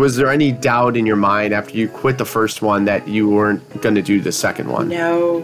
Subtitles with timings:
[0.00, 3.28] was there any doubt in your mind after you quit the first one that you
[3.28, 4.88] weren't going to do the second one?
[4.88, 5.40] No,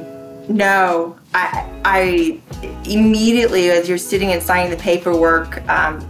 [0.48, 1.18] no.
[1.34, 2.40] I, I
[2.88, 6.00] immediately, as you're sitting and signing the paperwork um,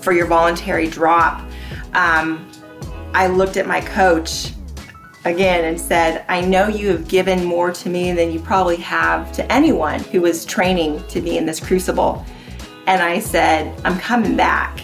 [0.00, 1.48] for your voluntary drop,
[1.94, 2.50] um,
[3.14, 4.52] I looked at my coach
[5.24, 9.30] again and said, I know you have given more to me than you probably have
[9.34, 12.26] to anyone who was training to be in this crucible.
[12.88, 14.80] And I said, I'm coming back.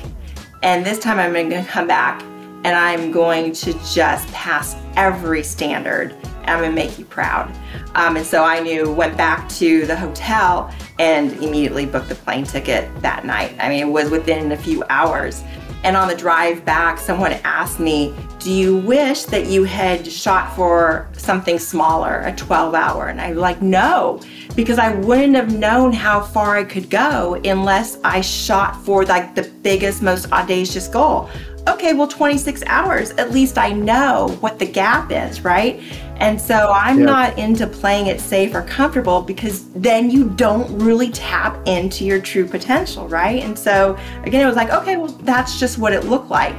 [0.62, 2.23] And this time I'm going to come back
[2.64, 6.14] and I'm going to just pass every standard.
[6.44, 7.54] I'm to make you proud.
[7.94, 12.44] Um, and so I knew, went back to the hotel and immediately booked the plane
[12.44, 13.54] ticket that night.
[13.61, 15.44] I mean, it was within a few hours.
[15.84, 20.54] And on the drive back, someone asked me, Do you wish that you had shot
[20.56, 23.09] for something smaller, a 12 hour?
[23.09, 24.20] And I'm like, No,
[24.56, 29.36] because I wouldn't have known how far I could go unless I shot for like
[29.36, 31.31] the biggest, most audacious goal.
[31.68, 35.83] Okay, well, 26 hours, at least I know what the gap is, right?
[36.17, 41.11] And so I'm not into playing it safe or comfortable because then you don't really
[41.11, 43.42] tap into your true potential, right?
[43.42, 46.57] And so again, it was like, okay, well, that's just what it looked like.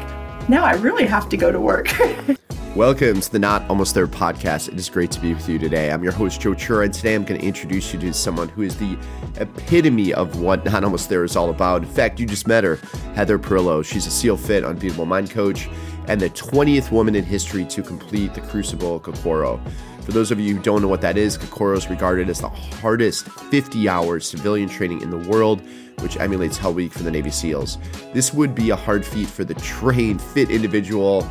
[0.47, 1.89] Now I really have to go to work.
[2.79, 4.69] Welcome to the Not Almost There podcast.
[4.69, 5.91] It is great to be with you today.
[5.91, 8.61] I'm your host, Joe Chura, and today I'm going to introduce you to someone who
[8.61, 8.97] is the
[9.35, 11.83] epitome of what Not Almost There is all about.
[11.83, 12.77] In fact, you just met her,
[13.15, 13.83] Heather Perillo.
[13.83, 15.67] She's a SEAL Fit Unbeatable Mind coach
[16.07, 19.59] and the 20th woman in history to complete the Crucible Kokoro.
[20.03, 22.47] For those of you who don't know what that is, Kokoro is regarded as the
[22.47, 25.61] hardest 50 hour civilian training in the world,
[25.99, 27.77] which emulates Hell Week for the Navy SEALs.
[28.13, 31.29] This would be a hard feat for the trained, fit individual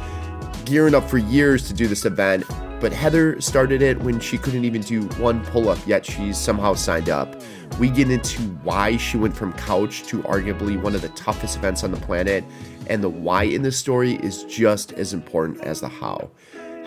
[0.69, 2.45] gearing up for years to do this event,
[2.79, 6.75] but Heather started it when she couldn't even do one pull up, yet she's somehow
[6.75, 7.43] signed up.
[7.81, 11.85] We get into why she went from couch to arguably one of the toughest events
[11.85, 12.45] on the planet,
[12.87, 16.31] and the why in this story is just as important as the how.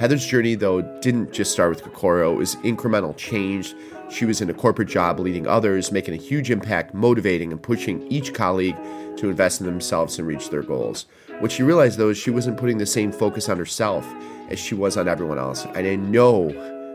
[0.02, 3.76] Heather's journey, though, didn't just start with Kokoro, it was incremental change.
[4.10, 8.12] She was in a corporate job leading others, making a huge impact, motivating and pushing
[8.12, 8.76] each colleague
[9.18, 11.06] to invest in themselves and reach their goals.
[11.38, 14.12] What she realized though is she wasn't putting the same focus on herself
[14.50, 15.66] as she was on everyone else.
[15.66, 16.50] And I know,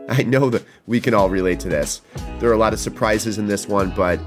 [0.09, 2.01] I know that we can all relate to this.
[2.39, 4.19] There are a lot of surprises in this one, but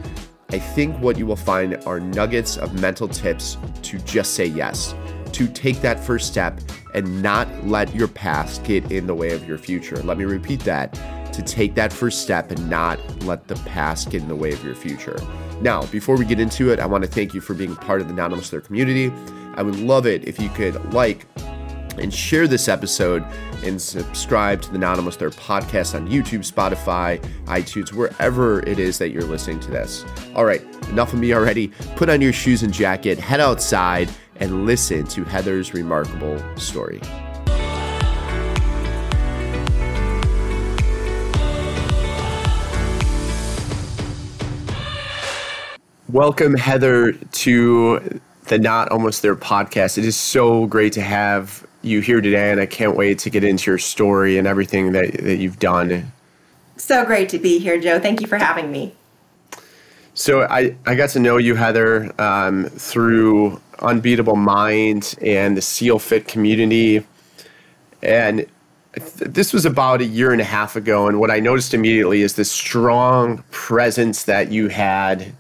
[0.49, 4.94] I think what you will find are nuggets of mental tips to just say yes,
[5.32, 6.60] to take that first step
[6.94, 9.96] and not let your past get in the way of your future.
[10.02, 10.94] Let me repeat that
[11.32, 14.64] to take that first step and not let the past get in the way of
[14.64, 15.18] your future.
[15.60, 18.08] Now, before we get into it, I want to thank you for being part of
[18.08, 19.12] the Not Almost There community.
[19.54, 21.26] I would love it if you could like
[21.98, 23.24] and share this episode
[23.62, 28.98] and subscribe to the Not Almost There podcast on YouTube, Spotify, iTunes, wherever it is
[28.98, 30.04] that you're listening to this.
[30.34, 31.68] All right, enough of me already.
[31.97, 34.10] Put on your shoes and jacket, head outside,
[34.41, 37.01] and listen to Heather's remarkable story.
[46.09, 49.97] Welcome, Heather, to the Not Almost There podcast.
[49.97, 53.45] It is so great to have you here today, and I can't wait to get
[53.45, 56.11] into your story and everything that, that you've done.
[56.77, 58.01] So great to be here, Joe.
[58.01, 58.95] Thank you for having me.
[60.15, 65.98] So I, I got to know you, Heather, um, through Unbeatable Mind and the SEAL
[65.98, 67.04] Fit community.
[68.02, 68.46] And
[68.94, 71.08] th- this was about a year and a half ago.
[71.08, 75.32] And what I noticed immediately is the strong presence that you had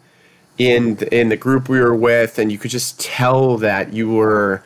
[0.58, 4.10] in the, in the group we were with, and you could just tell that you
[4.10, 4.62] were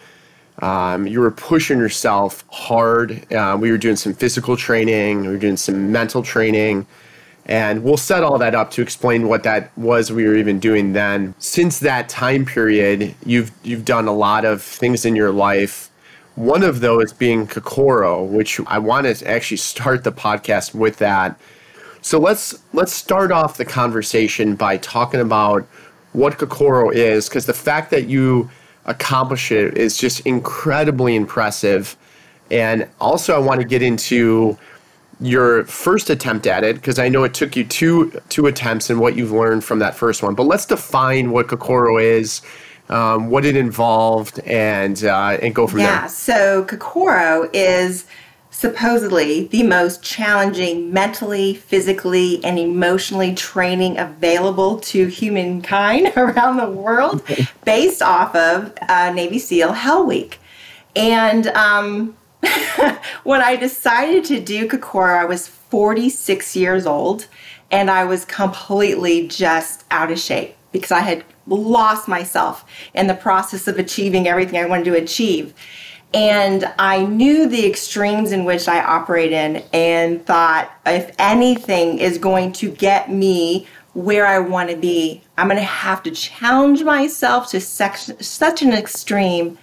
[0.60, 3.32] um, you were pushing yourself hard.
[3.32, 6.86] Uh, we were doing some physical training, we were doing some mental training,
[7.46, 10.94] and we'll set all that up to explain what that was we were even doing
[10.94, 11.34] then.
[11.38, 15.90] Since that time period, you've you've done a lot of things in your life.
[16.36, 21.38] One of those being Kokoro, which I want to actually start the podcast with that.
[22.00, 25.66] So let's let's start off the conversation by talking about
[26.12, 28.50] what Kokoro is, because the fact that you
[28.86, 31.96] accomplish it is just incredibly impressive.
[32.50, 34.58] And also, I want to get into
[35.20, 39.00] your first attempt at it because I know it took you two two attempts and
[39.00, 40.34] what you've learned from that first one.
[40.34, 42.42] But let's define what Kokoro is,
[42.88, 45.94] um, what it involved, and uh, and go from yeah, there.
[45.94, 46.06] Yeah.
[46.06, 48.06] So Kokoro is
[48.50, 57.22] supposedly the most challenging mentally, physically, and emotionally training available to humankind around the world
[57.64, 60.38] based off of uh, Navy SEAL Hell Week.
[60.96, 62.16] And um,
[63.24, 67.26] when I decided to do Kokoro, I was 46 years old
[67.70, 72.64] and I was completely just out of shape because I had lost myself
[72.94, 75.54] in the process of achieving everything I wanted to achieve.
[76.12, 82.18] And I knew the extremes in which I operate in and thought if anything is
[82.18, 86.82] going to get me where I want to be, I'm going to have to challenge
[86.82, 89.58] myself to such an extreme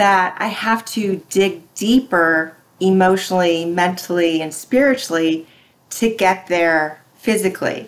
[0.00, 5.46] that I have to dig deeper emotionally, mentally, and spiritually
[5.90, 7.86] to get there physically.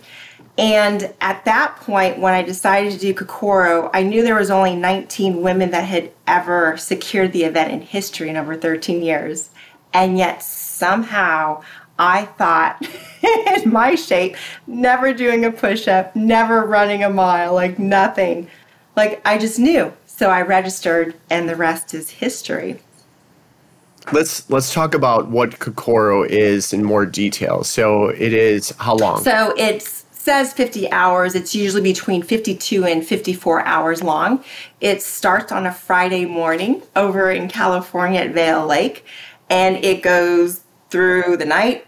[0.58, 4.76] And at that point, when I decided to do Kokoro, I knew there was only
[4.76, 9.48] 19 women that had ever secured the event in history in over 13 years.
[9.94, 11.62] And yet somehow
[11.98, 12.86] I thought
[13.22, 14.36] in my shape,
[14.66, 18.48] never doing a push up, never running a mile, like nothing.
[18.96, 19.94] Like I just knew.
[20.14, 22.78] So I registered and the rest is history.
[24.12, 27.64] Let's let's talk about what Kokoro is in more detail.
[27.64, 29.24] So it is how long?
[29.24, 31.34] So it says 50 hours.
[31.34, 34.44] It's usually between 52 and 54 hours long.
[34.82, 39.06] It starts on a Friday morning over in California at Vail Lake
[39.48, 40.60] and it goes
[40.90, 41.86] through the night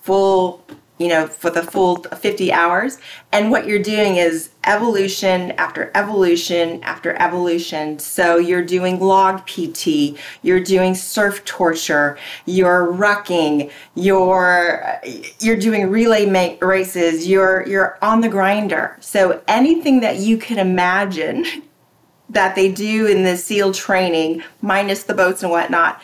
[0.00, 0.66] full
[0.98, 2.98] you know, for the full 50 hours.
[3.32, 7.98] And what you're doing is evolution after evolution after evolution.
[7.98, 15.00] So you're doing log PT, you're doing surf torture, you're rucking, you're
[15.40, 18.96] you're doing relay races, you're you're on the grinder.
[19.00, 21.44] So anything that you can imagine
[22.28, 26.00] that they do in the SEAL training, minus the boats and whatnot,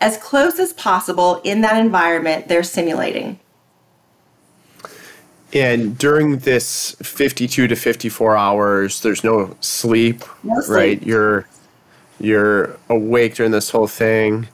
[0.00, 3.38] as close as possible in that environment, they're simulating.
[5.52, 10.76] And during this 52 to 54 hours, there's no sleep, no sleep.
[10.76, 11.02] right?
[11.02, 11.46] You're
[12.20, 14.48] you're awake during this whole thing.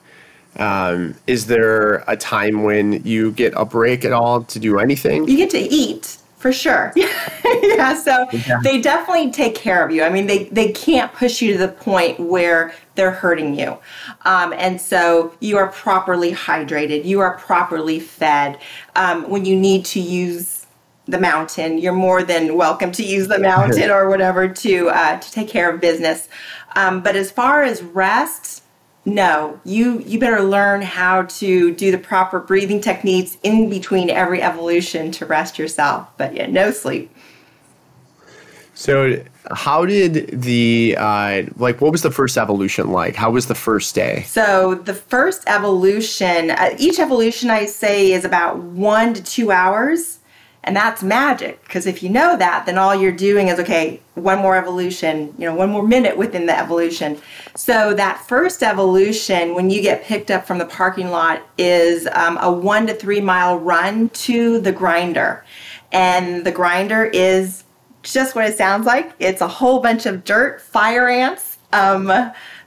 [0.57, 5.27] Um, is there a time when you get a break at all to do anything?
[5.27, 6.93] You get to eat for sure.
[6.97, 8.61] yeah, so yeah.
[8.63, 10.05] they definitely take care of you.
[10.05, 13.79] I mean, they, they can't push you to the point where they're hurting you.
[14.27, 18.59] Um, and so you are properly hydrated, you are properly fed.
[18.95, 20.54] Um, when you need to use
[21.07, 21.79] the mountain.
[21.79, 25.73] You're more than welcome to use the mountain or whatever to uh, to take care
[25.73, 26.29] of business.
[26.77, 28.63] Um, but as far as rest,
[29.05, 34.43] no, you you better learn how to do the proper breathing techniques in between every
[34.43, 36.09] evolution to rest yourself.
[36.17, 37.11] But yeah, no sleep.
[38.75, 39.23] So,
[39.53, 41.81] how did the uh, like?
[41.81, 43.15] What was the first evolution like?
[43.15, 44.23] How was the first day?
[44.27, 50.19] So, the first evolution, uh, each evolution I say is about one to two hours.
[50.67, 54.39] And that's magic because if you know that, then all you're doing is okay, one
[54.39, 57.21] more evolution, you know, one more minute within the evolution.
[57.55, 62.39] So that first evolution, when you get picked up from the parking lot, is um,
[62.41, 65.45] a one to three mile run to the grinder.
[65.93, 67.65] And the grinder is
[68.03, 71.59] just what it sounds like it's a whole bunch of dirt, fire ants.
[71.75, 72.11] Um,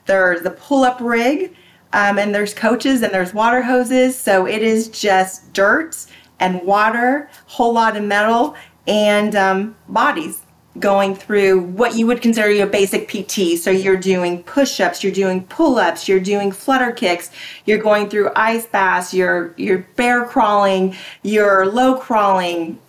[0.06, 1.56] there's the pull up rig.
[1.94, 4.16] Um, and there's coaches and there's water hoses.
[4.18, 6.06] So it is just dirt
[6.40, 8.56] and water, whole lot of metal,
[8.88, 10.42] and um, bodies
[10.80, 13.58] going through what you would consider your basic PT.
[13.58, 17.32] So you're doing push-ups, you're doing pull-ups, you're doing flutter kicks,
[17.66, 22.80] you're going through ice baths, you're you're bear crawling, you're low crawling,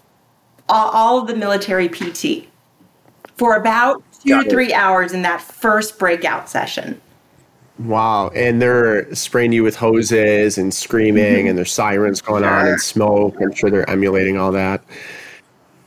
[0.68, 2.48] all, all of the military PT
[3.36, 4.50] for about two Got to it.
[4.50, 7.00] three hours in that first breakout session.
[7.78, 8.30] Wow.
[8.30, 11.48] And they're spraying you with hoses and screaming, mm-hmm.
[11.48, 13.36] and there's sirens going on and smoke.
[13.40, 14.82] I'm sure they're emulating all that.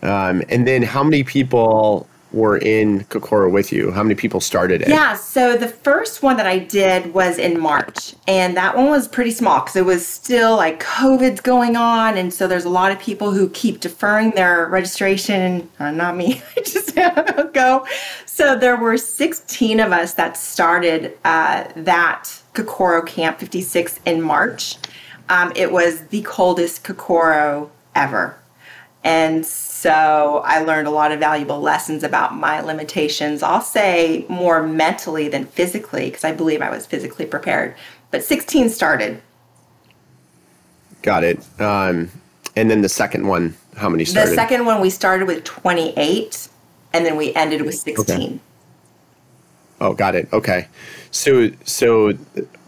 [0.02, 3.92] Um, and then how many people were in Kokoro with you?
[3.92, 4.90] How many people started it?
[4.90, 9.08] Yeah, so the first one that I did was in March, and that one was
[9.08, 12.92] pretty small because it was still like COVID's going on, and so there's a lot
[12.92, 15.70] of people who keep deferring their registration.
[15.80, 16.96] Uh, not me, I just
[17.54, 17.86] go.
[18.26, 24.78] So there were 16 of us that started uh, that Kokoro Camp 56 in March.
[25.30, 28.38] Um, it was the coldest Kokoro ever.
[29.04, 29.46] And
[29.90, 33.42] I learned a lot of valuable lessons about my limitations.
[33.42, 37.76] I'll say more mentally than physically, because I believe I was physically prepared.
[38.12, 39.22] But 16 started.
[41.02, 41.40] Got it.
[41.60, 42.12] Um,
[42.56, 44.32] and then the second one, how many started?
[44.32, 46.50] The second one, we started with 28,
[46.94, 48.16] and then we ended with 16.
[48.16, 48.40] Okay.
[49.80, 50.32] Oh, got it.
[50.32, 50.68] Okay.
[51.10, 52.14] So, so,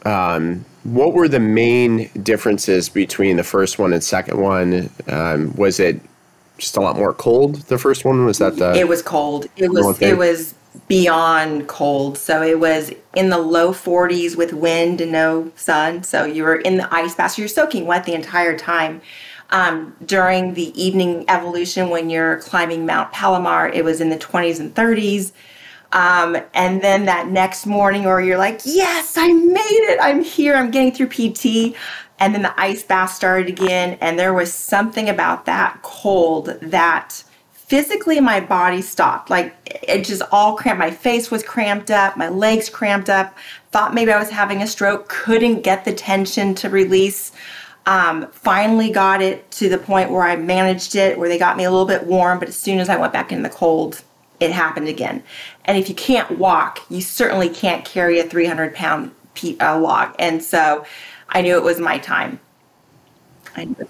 [0.05, 4.89] um, what were the main differences between the first one and second one?
[5.07, 6.01] Um, was it
[6.63, 7.55] just a lot more cold.
[7.67, 9.47] The first one was that the it was cold.
[9.55, 10.55] It was it was
[10.87, 12.17] beyond cold.
[12.17, 16.03] So it was in the low 40s with wind and no sun.
[16.03, 17.33] So you were in the ice bath.
[17.33, 19.01] So you're soaking wet the entire time.
[19.51, 24.59] Um, during the evening evolution, when you're climbing Mount Palomar, it was in the 20s
[24.59, 25.31] and 30s.
[25.91, 29.99] Um, and then that next morning, or you're like, yes, I made it.
[30.01, 30.55] I'm here.
[30.55, 31.75] I'm getting through PT.
[32.23, 33.97] And then the ice bath started again.
[33.99, 39.29] And there was something about that cold that physically my body stopped.
[39.29, 40.79] Like it just all cramped.
[40.79, 43.37] My face was cramped up, my legs cramped up.
[43.71, 47.33] Thought maybe I was having a stroke, couldn't get the tension to release.
[47.85, 51.65] Um, finally got it to the point where I managed it, where they got me
[51.65, 54.01] a little bit warm, but as soon as I went back in the cold,
[54.39, 55.23] it happened again.
[55.65, 59.11] And if you can't walk, you certainly can't carry a 300 pound
[59.59, 60.15] uh, log.
[60.19, 60.85] And so
[61.29, 62.39] I knew it was my time.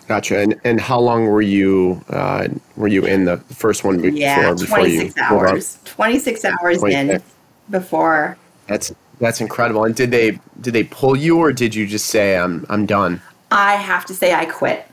[0.08, 0.40] Gotcha.
[0.40, 4.18] And and how long were you uh, were you in the first one before?
[4.18, 5.80] Yeah, twenty six hours.
[5.86, 7.24] Twenty six hours 26.
[7.24, 7.24] in
[7.70, 8.38] before.
[8.68, 9.86] That's that's incredible.
[9.86, 13.22] And did they did they pull you or did you just say I'm I'm done?
[13.52, 14.86] I have to say I quit.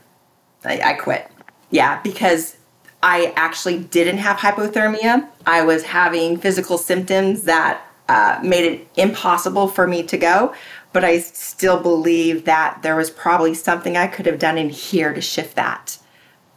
[0.63, 1.29] I, I quit.
[1.71, 2.55] Yeah, because
[3.03, 5.27] I actually didn't have hypothermia.
[5.45, 10.53] I was having physical symptoms that uh, made it impossible for me to go
[10.93, 15.13] but I still believe that there was probably something I could have done in here
[15.13, 15.97] to shift that.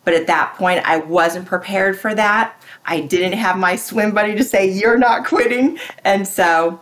[0.04, 2.60] But at that point, I wasn't prepared for that.
[2.84, 5.78] I didn't have my swim buddy to say, You're not quitting.
[6.04, 6.80] And so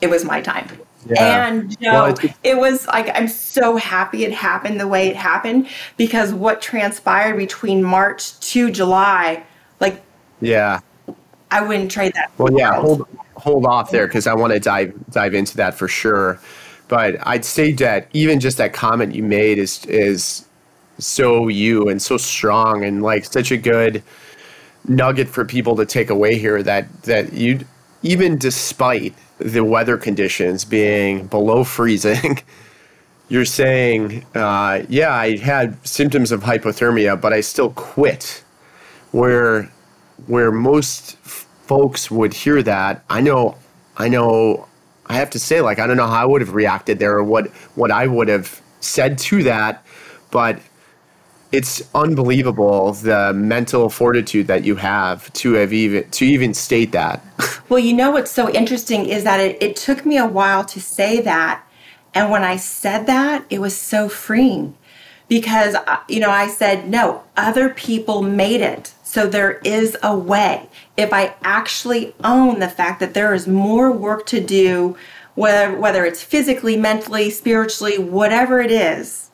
[0.00, 0.66] it was my time.
[1.06, 1.48] Yeah.
[1.48, 5.16] And you know, well, it was like I'm so happy it happened the way it
[5.16, 9.44] happened because what transpired between March to July,
[9.80, 10.02] like
[10.40, 10.80] yeah,
[11.50, 12.30] I wouldn't trade that.
[12.38, 15.88] Well, yeah, hold hold off there because I want to dive dive into that for
[15.88, 16.40] sure.
[16.94, 20.46] But I'd say that even just that comment you made is is
[20.98, 24.00] so you and so strong and like such a good
[24.86, 27.58] nugget for people to take away here that that you
[28.04, 32.38] even despite the weather conditions being below freezing
[33.28, 38.44] you're saying uh, yeah i had symptoms of hypothermia but i still quit.
[39.10, 39.64] Where
[40.28, 43.58] where most folks would hear that i know
[43.96, 44.68] i know
[45.06, 47.24] I have to say, like, I don't know how I would have reacted there or
[47.24, 49.84] what what I would have said to that,
[50.30, 50.58] but
[51.52, 57.22] it's unbelievable the mental fortitude that you have to have even to even state that.
[57.68, 60.80] well, you know what's so interesting is that it, it took me a while to
[60.80, 61.62] say that,
[62.12, 64.76] and when I said that, it was so freeing
[65.28, 68.92] because uh, you know I said no, other people made it.
[69.02, 70.68] So there is a way.
[70.96, 74.96] If I actually own the fact that there is more work to do,
[75.34, 79.30] whether, whether it's physically, mentally, spiritually, whatever it is,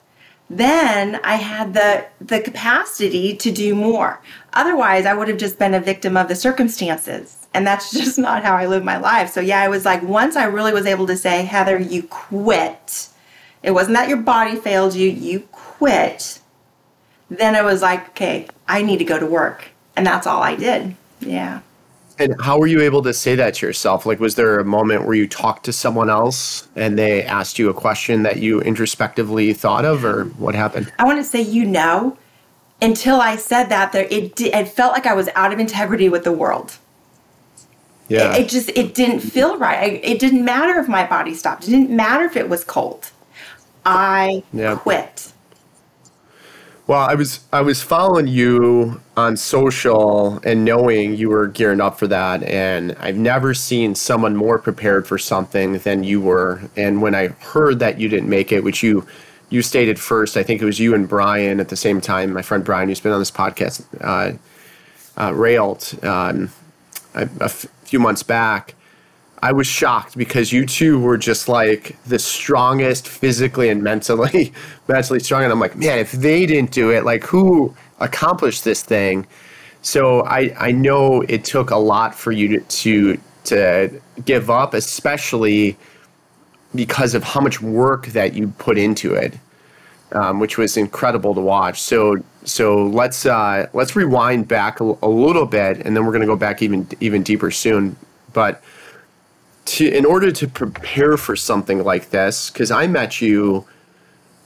[0.51, 4.21] then I had the, the capacity to do more.
[4.53, 7.47] Otherwise, I would have just been a victim of the circumstances.
[7.55, 9.31] And that's just not how I live my life.
[9.31, 13.09] So, yeah, I was like, once I really was able to say, Heather, you quit.
[13.63, 15.41] It wasn't that your body failed you, you
[15.81, 16.41] quit
[17.31, 19.69] then I was like, okay, I need to go to work.
[19.97, 20.95] And that's all I did.
[21.21, 21.61] Yeah.
[22.19, 24.05] And how were you able to say that to yourself?
[24.05, 27.71] Like, was there a moment where you talked to someone else and they asked you
[27.71, 30.93] a question that you introspectively thought of, or what happened?
[30.99, 32.19] I want to say, you know,
[32.83, 36.25] until I said that, there it it felt like I was out of integrity with
[36.25, 36.77] the world.
[38.09, 38.35] Yeah.
[38.35, 39.79] It, it just it didn't feel right.
[39.79, 41.69] I, it didn't matter if my body stopped.
[41.69, 43.11] It didn't matter if it was cold.
[43.87, 44.77] I yeah.
[44.77, 45.33] quit.
[46.91, 52.01] Well, I was I was following you on social and knowing you were gearing up
[52.01, 56.63] for that, and I've never seen someone more prepared for something than you were.
[56.77, 59.07] And when I heard that you didn't make it, which you
[59.51, 62.33] you stated first, I think it was you and Brian at the same time.
[62.33, 64.37] My friend Brian, who's been on this podcast, uh,
[65.17, 66.51] uh, railed um,
[67.85, 68.75] few months back
[69.43, 74.53] I was shocked because you two were just like the strongest physically and mentally,
[74.89, 75.45] mentally strong.
[75.45, 79.27] And I'm like, man, if they didn't do it, like who accomplished this thing?
[79.83, 84.75] So I, I know it took a lot for you to, to, to give up,
[84.75, 85.77] especially
[86.75, 89.35] because of how much work that you put into it,
[90.13, 91.81] um, which was incredible to watch.
[91.81, 96.23] So so let's uh, let's rewind back a, a little bit, and then we're going
[96.23, 97.97] to go back even even deeper soon.
[98.33, 98.63] But
[99.71, 103.65] to in order to prepare for something like this because i met you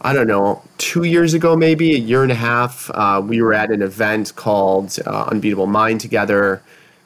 [0.02, 3.54] i don't know two years ago maybe a year and a half uh, we were
[3.54, 6.62] at an event called uh, unbeatable mind together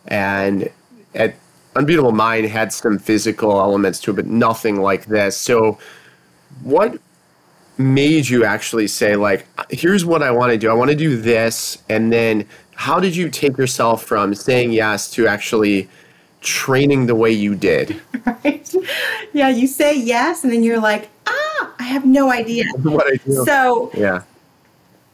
[0.09, 0.71] and
[1.15, 1.35] at
[1.79, 5.37] unbeatable mind had some physical elements to it but nothing like this.
[5.37, 5.79] So
[6.63, 6.99] what
[7.77, 10.69] made you actually say like here's what i want to do.
[10.69, 15.11] I want to do this and then how did you take yourself from saying yes
[15.13, 15.89] to actually
[16.41, 18.01] training the way you did.
[18.45, 18.75] Right.
[19.33, 22.65] Yeah, you say yes, and then you're like, ah, I have no idea.
[22.83, 23.45] what I do.
[23.47, 24.23] So, yeah.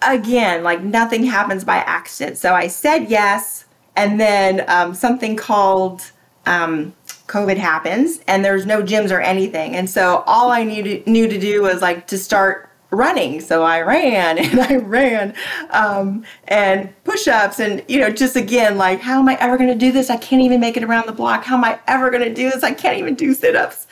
[0.03, 2.39] Again, like nothing happens by accident.
[2.39, 6.11] So I said yes, and then um, something called
[6.47, 6.93] um,
[7.27, 9.75] COVID happens and there's no gyms or anything.
[9.77, 13.41] And so all I needed, knew to do was like to start running.
[13.41, 15.35] So I ran and I ran
[15.71, 19.71] um, and push ups and, you know, just again, like, how am I ever going
[19.71, 20.11] to do this?
[20.11, 21.45] I can't even make it around the block.
[21.45, 22.63] How am I ever going to do this?
[22.63, 23.87] I can't even do sit ups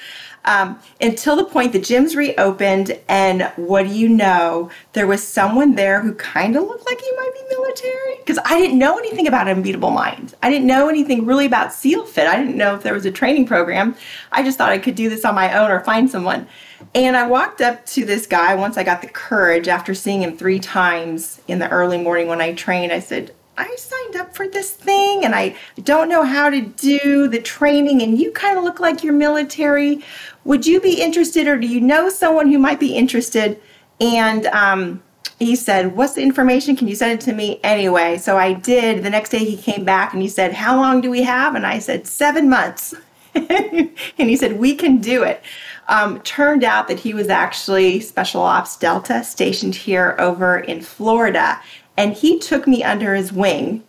[0.45, 2.99] um, until the point the gyms reopened.
[3.09, 4.71] And what do you know?
[4.93, 8.59] There was someone there who kind of looked like he might be military because I
[8.59, 10.35] didn't know anything about Unbeatable Mind.
[10.43, 12.27] I didn't know anything really about SEAL Fit.
[12.27, 13.95] I didn't know if there was a training program.
[14.31, 16.47] I just thought I could do this on my own or find someone.
[16.95, 20.37] And I walked up to this guy once I got the courage after seeing him
[20.37, 22.93] three times in the early morning when I trained.
[22.93, 27.29] I said, I signed up for this thing and I don't know how to do
[27.29, 30.03] the training, and you kind of look like you're military.
[30.45, 33.61] Would you be interested, or do you know someone who might be interested?
[34.01, 35.03] And um,
[35.39, 36.77] he said, What's the information?
[36.77, 38.19] Can you send it to me anyway?
[38.19, 39.03] So I did.
[39.03, 41.55] The next day he came back and he said, How long do we have?
[41.55, 42.95] And I said, Seven months.
[43.35, 45.43] and he said, We can do it.
[45.89, 51.61] Um, turned out that he was actually Special Ops Delta stationed here over in Florida.
[51.97, 53.85] And he took me under his wing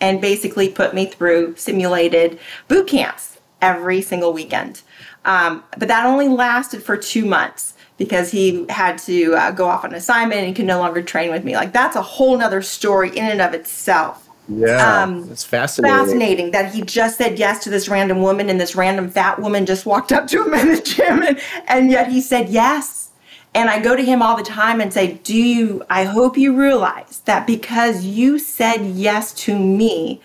[0.00, 4.82] and basically put me through simulated boot camps every single weekend.
[5.24, 9.84] Um, but that only lasted for two months because he had to uh, go off
[9.84, 11.56] on assignment and could no longer train with me.
[11.56, 14.27] Like that's a whole nother story in and of itself.
[14.48, 15.96] Yeah, um, it's fascinating.
[15.96, 19.66] Fascinating that he just said yes to this random woman, and this random fat woman
[19.66, 23.10] just walked up to him in the gym, and, and yet he said yes.
[23.54, 26.56] And I go to him all the time and say, Do you, I hope you
[26.56, 30.20] realize that because you said yes to me,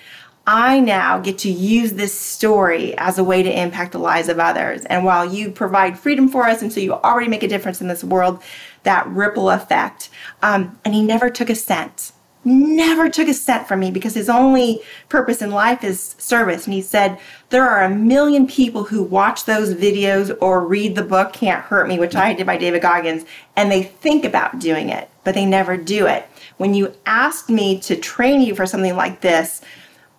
[0.46, 4.39] I now get to use this story as a way to impact the lives of
[4.39, 4.84] others.
[4.86, 7.88] And while you provide freedom for us, and so you already make a difference in
[7.88, 8.44] this world,
[8.84, 10.10] that ripple effect.
[10.42, 12.12] Um, and he never took a cent,
[12.46, 16.66] never took a cent from me because his only purpose in life is service.
[16.66, 17.20] And he said,
[17.50, 21.88] There are a million people who watch those videos or read the book Can't Hurt
[21.88, 25.46] Me, which I did by David Goggins, and they think about doing it, but they
[25.46, 26.28] never do it.
[26.58, 29.62] When you asked me to train you for something like this,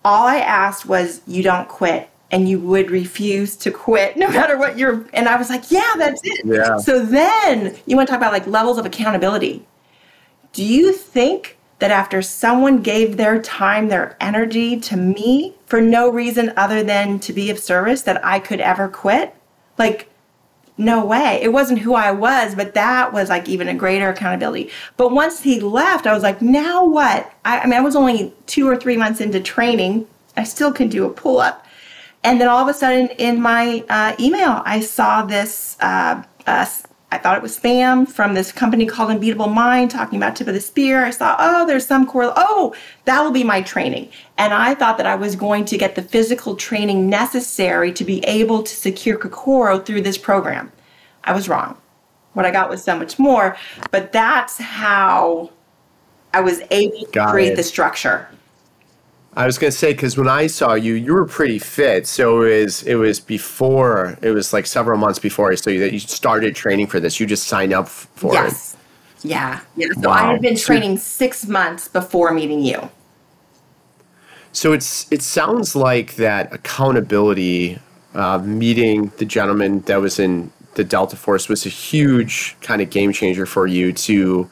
[0.05, 4.59] all I asked was you don't quit and you would refuse to quit no matter
[4.59, 6.45] what you're and I was like, yeah, that's it.
[6.45, 6.79] Yeah.
[6.79, 9.65] So then you want to talk about like levels of accountability.
[10.53, 16.09] Do you think that after someone gave their time, their energy to me for no
[16.09, 19.35] reason other than to be of service that I could ever quit?
[19.77, 20.09] Like
[20.77, 21.41] no way.
[21.43, 24.71] It wasn't who I was, but that was like even a greater accountability.
[24.97, 27.33] But once he left, I was like, now what?
[27.45, 30.07] I, I mean, I was only two or three months into training.
[30.37, 31.65] I still can do a pull up.
[32.25, 36.67] And then all of a sudden in my uh, email, I saw this uh, uh,
[37.15, 40.55] I thought it was spam from this company called Unbeatable Mind talking about tip of
[40.55, 41.05] the spear.
[41.05, 42.75] I saw, oh, there's some core, oh,
[43.05, 44.09] that will be my training.
[44.37, 48.19] And I thought that I was going to get the physical training necessary to be
[48.25, 50.73] able to secure Kokoro through this program.
[51.23, 51.79] I was wrong.
[52.33, 53.57] What I got was so much more,
[53.93, 55.51] but that's how
[56.33, 57.57] I was able to got create it.
[57.57, 58.29] the structure.
[59.37, 62.07] I was gonna say because when I saw you, you were pretty fit.
[62.07, 65.81] So it was it was before it was like several months before I saw you
[65.81, 67.19] that you started training for this.
[67.19, 68.75] You just signed up for yes.
[68.75, 69.29] it.
[69.29, 69.89] Yeah, yeah.
[70.01, 70.15] So wow.
[70.15, 72.91] I had been training six months before meeting you.
[74.53, 77.81] So it's it sounds like that accountability,
[78.15, 82.91] uh, meeting the gentleman that was in the Delta Force was a huge kind of
[82.91, 84.49] game changer for you to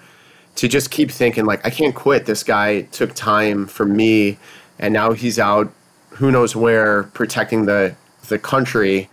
[0.57, 2.27] to just keep thinking like I can't quit.
[2.27, 4.39] This guy took time for me
[4.83, 5.73] and now he's out,
[6.11, 7.95] who knows where, protecting the
[8.29, 9.09] the country.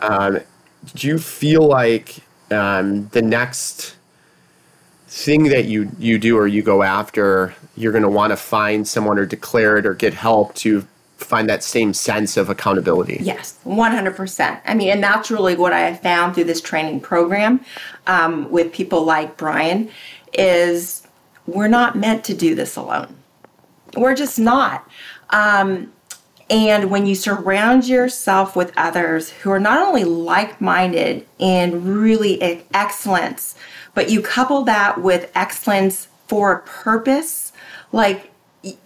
[0.00, 0.40] Um,
[0.94, 3.96] do you feel like um, the next
[5.08, 8.86] thing that you you do or you go after, you're going to want to find
[8.86, 13.18] someone or declare it or get help to find that same sense of accountability.
[13.20, 14.60] Yes, 100%.
[14.64, 17.60] I mean, and that's really what I have found through this training program
[18.06, 19.90] um, with people like Brian
[20.32, 21.02] is
[21.46, 23.17] we're not meant to do this alone.
[23.98, 24.88] We're just not.
[25.30, 25.92] Um,
[26.50, 32.40] and when you surround yourself with others who are not only like minded and really
[32.72, 33.54] excellence,
[33.94, 37.52] but you couple that with excellence for a purpose,
[37.92, 38.30] like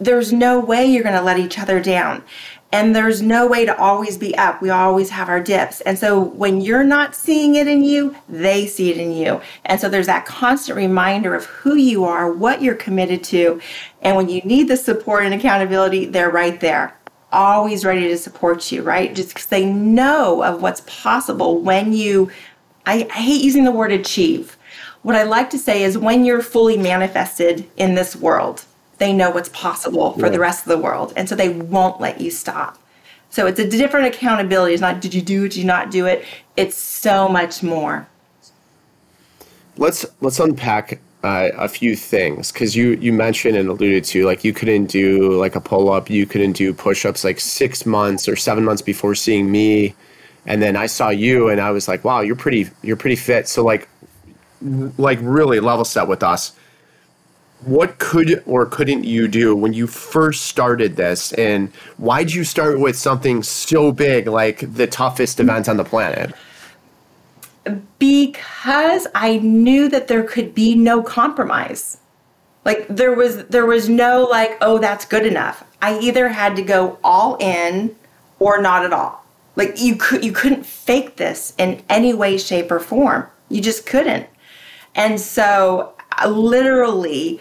[0.00, 2.24] there's no way you're going to let each other down.
[2.72, 4.62] And there's no way to always be up.
[4.62, 5.82] We always have our dips.
[5.82, 9.42] And so when you're not seeing it in you, they see it in you.
[9.66, 13.60] And so there's that constant reminder of who you are, what you're committed to.
[14.00, 16.96] And when you need the support and accountability, they're right there.
[17.30, 19.14] Always ready to support you, right?
[19.14, 22.30] Just because they know of what's possible when you,
[22.86, 24.56] I, I hate using the word achieve.
[25.02, 28.64] What I like to say is when you're fully manifested in this world,
[29.02, 31.12] they know what's possible for the rest of the world.
[31.16, 32.78] And so they won't let you stop.
[33.30, 34.74] So it's a different accountability.
[34.74, 36.24] It's not did you do it, did you not do it?
[36.56, 38.06] It's so much more.
[39.76, 44.44] Let's let's unpack uh, a few things because you you mentioned and alluded to like
[44.44, 48.28] you couldn't do like a pull up, you couldn't do push ups like six months
[48.28, 49.94] or seven months before seeing me,
[50.46, 53.48] and then I saw you and I was like, wow, you're pretty you're pretty fit.
[53.48, 53.88] So like
[54.98, 56.52] like really level set with us.
[57.64, 62.44] What could or couldn't you do when you first started this, and why did you
[62.44, 66.34] start with something so big like the toughest event on the planet?
[67.98, 71.98] because I knew that there could be no compromise.
[72.64, 75.64] Like there was there was no like, oh, that's good enough.
[75.80, 77.94] I either had to go all in
[78.38, 79.24] or not at all.
[79.56, 83.26] Like you could you couldn't fake this in any way, shape, or form.
[83.48, 84.26] You just couldn't.
[84.94, 85.94] And so
[86.26, 87.40] literally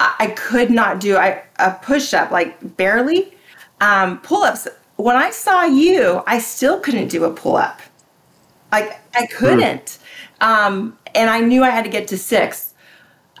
[0.00, 3.34] I could not do I, a push up, like barely.
[3.80, 4.66] Um, pull ups.
[4.96, 7.80] When I saw you, I still couldn't do a pull up.
[8.72, 9.98] Like I couldn't.
[10.40, 12.72] Um, and I knew I had to get to six.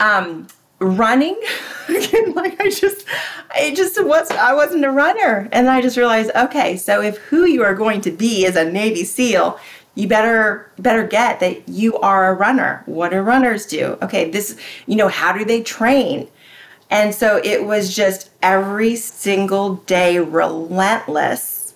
[0.00, 0.48] Um,
[0.80, 1.38] running,
[1.88, 3.06] like I just,
[3.50, 5.48] I just was, I wasn't a runner.
[5.52, 8.70] And I just realized, okay, so if who you are going to be is a
[8.70, 9.58] Navy SEAL,
[9.94, 12.82] you better better get that you are a runner.
[12.86, 13.98] What do runners do?
[14.02, 16.28] Okay, this, you know, how do they train?
[16.90, 21.74] And so it was just every single day relentless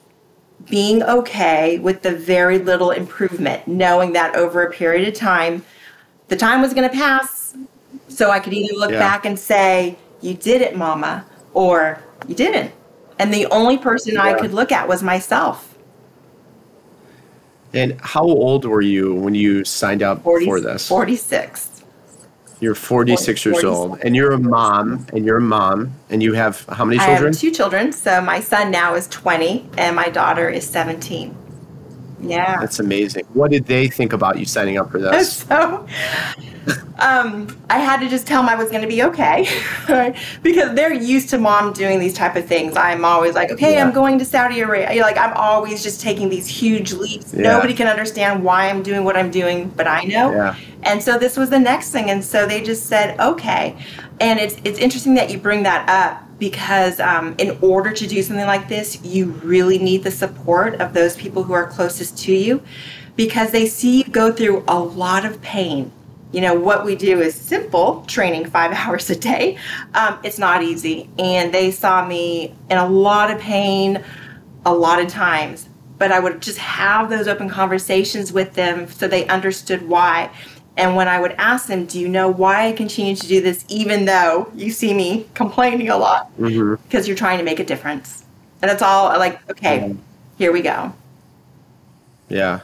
[0.69, 5.65] being okay with the very little improvement, knowing that over a period of time,
[6.29, 7.57] the time was going to pass.
[8.09, 8.99] So I could either look yeah.
[8.99, 12.73] back and say, You did it, mama, or you didn't.
[13.19, 14.23] And the only person yeah.
[14.23, 15.77] I could look at was myself.
[17.73, 20.89] And how old were you when you signed up 40, for this?
[20.89, 21.74] 46.
[22.61, 26.65] You're 46 years old, and you're a mom, and you're a mom, and you have
[26.67, 27.23] how many children?
[27.23, 27.93] I have two children.
[27.93, 31.37] So my son now is 20, and my daughter is 17.
[32.21, 32.59] Yeah.
[32.61, 33.25] That's amazing.
[33.33, 35.45] What did they think about you signing up for this?
[35.45, 35.87] so
[36.99, 39.49] um, I had to just tell them I was going to be okay.
[40.43, 42.77] Because they're used to mom doing these type of things.
[42.77, 43.85] I'm always like, okay, yeah.
[43.85, 45.03] I'm going to Saudi Arabia.
[45.03, 47.33] Like I'm always just taking these huge leaps.
[47.33, 47.43] Yeah.
[47.43, 50.33] Nobody can understand why I'm doing what I'm doing, but I know.
[50.33, 50.57] Yeah.
[50.83, 53.77] And so this was the next thing, and so they just said, okay.
[54.21, 58.23] And it's it's interesting that you bring that up because um, in order to do
[58.23, 62.33] something like this, you really need the support of those people who are closest to
[62.33, 62.63] you
[63.17, 65.93] because they see you go through a lot of pain.
[66.33, 69.57] You know, what we do is simple training five hours a day.
[69.95, 71.09] Um, it's not easy.
[71.19, 74.03] And they saw me in a lot of pain
[74.67, 75.69] a lot of times.
[75.97, 80.31] But I would just have those open conversations with them so they understood why.
[80.77, 83.65] And when I would ask them, Do you know why I continue to do this,
[83.69, 86.37] even though you see me complaining a lot?
[86.37, 87.07] Because mm-hmm.
[87.07, 88.25] you're trying to make a difference.
[88.61, 89.99] And that's all like, okay, mm-hmm.
[90.39, 90.93] here we go.
[92.29, 92.61] Yeah.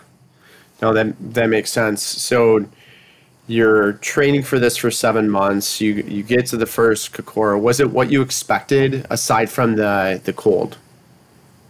[0.82, 2.02] No, that that makes sense.
[2.02, 2.66] So
[3.46, 5.80] you're training for this for seven months.
[5.80, 7.58] You you get to the first Kokoro.
[7.58, 10.78] Was it what you expected aside from the the cold?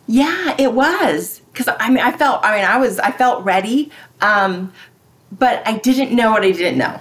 [0.07, 1.41] Yeah, it was.
[1.55, 3.91] Cause I mean I felt I mean I was I felt ready.
[4.21, 4.73] Um,
[5.33, 7.01] but I didn't know what I didn't know.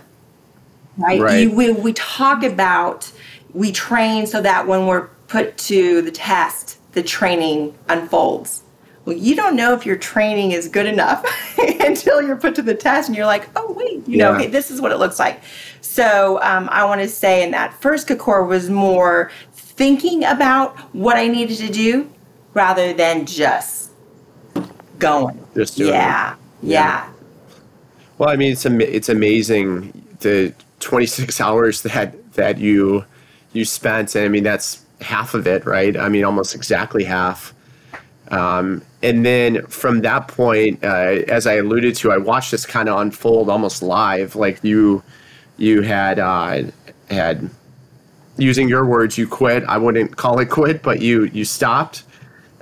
[0.98, 1.22] Right?
[1.22, 1.40] right.
[1.40, 3.12] You, we, we talk about,
[3.54, 8.64] we train so that when we're put to the test, the training unfolds.
[9.06, 11.26] Well, you don't know if your training is good enough
[11.80, 14.26] until you're put to the test and you're like, oh, wait, you yeah.
[14.26, 15.42] know, okay, this is what it looks like.
[15.82, 21.18] So um, I want to say in that first Kokoro was more thinking about what
[21.18, 22.12] I needed to do
[22.54, 23.92] rather than just
[25.00, 25.44] going.
[25.56, 26.38] Just doing yeah, it.
[26.62, 27.06] yeah.
[27.08, 27.14] yeah.
[28.20, 33.06] Well, I mean, it's am- it's amazing the 26 hours that that you
[33.54, 35.98] you spent, and I mean that's half of it, right?
[35.98, 37.56] I mean, almost exactly half.
[38.32, 42.90] Um, and then from that point, uh, as I alluded to, I watched this kind
[42.90, 44.36] of unfold almost live.
[44.36, 45.04] Like you,
[45.58, 46.64] you had uh,
[47.12, 47.50] had
[48.38, 49.64] using your words, you quit.
[49.66, 52.04] I wouldn't call it quit, but you you stopped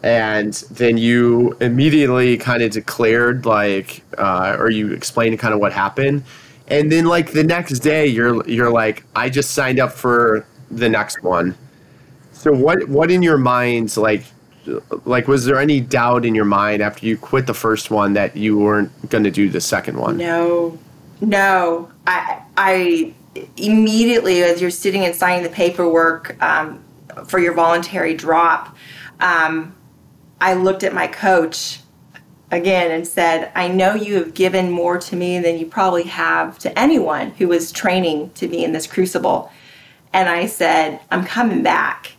[0.07, 5.73] and then you immediately kind of declared like uh, or you explained kind of what
[5.73, 6.23] happened.
[6.69, 10.87] And then like the next day you're you're like i just signed up for the
[10.87, 11.55] next one.
[12.31, 14.23] So what what in your mind like
[15.03, 18.37] like was there any doubt in your mind after you quit the first one that
[18.37, 20.15] you weren't going to do the second one?
[20.15, 20.79] No.
[21.19, 21.91] No.
[22.05, 23.13] I i
[23.57, 26.81] immediately as you're sitting and signing the paperwork um,
[27.25, 28.73] for your voluntary drop
[29.19, 29.75] um,
[30.39, 31.79] I looked at my coach
[32.51, 36.57] again and said, I know you have given more to me than you probably have
[36.59, 39.51] to anyone who was training to be in this crucible.
[40.13, 42.13] And I said, I'm coming back.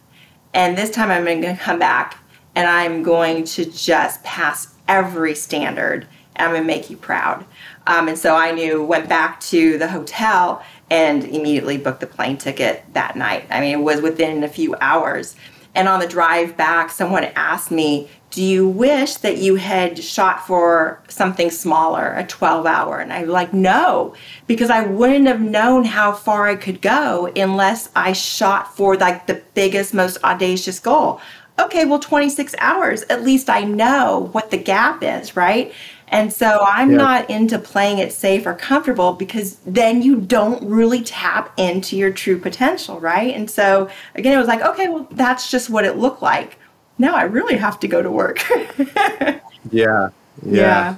[0.52, 2.18] And this time I'm going to come back
[2.54, 7.44] and I'm going to just pass every standard and I'm going to make you proud.
[7.86, 12.36] Um, and so I knew, went back to the hotel and immediately booked the plane
[12.36, 13.46] ticket that night.
[13.50, 15.36] I mean, it was within a few hours.
[15.74, 20.46] And on the drive back, someone asked me, Do you wish that you had shot
[20.46, 22.98] for something smaller, a 12 hour?
[22.98, 24.14] And I'm like, No,
[24.46, 29.26] because I wouldn't have known how far I could go unless I shot for like
[29.26, 31.20] the biggest, most audacious goal.
[31.60, 35.72] Okay, well, 26 hours, at least I know what the gap is, right?
[36.10, 36.98] And so I'm yep.
[36.98, 42.10] not into playing it safe or comfortable because then you don't really tap into your
[42.10, 43.34] true potential, right?
[43.34, 46.58] And so again, it was like, okay, well, that's just what it looked like.
[46.98, 48.42] Now I really have to go to work.
[48.50, 49.40] yeah,
[49.70, 50.10] yeah.
[50.42, 50.96] Yeah.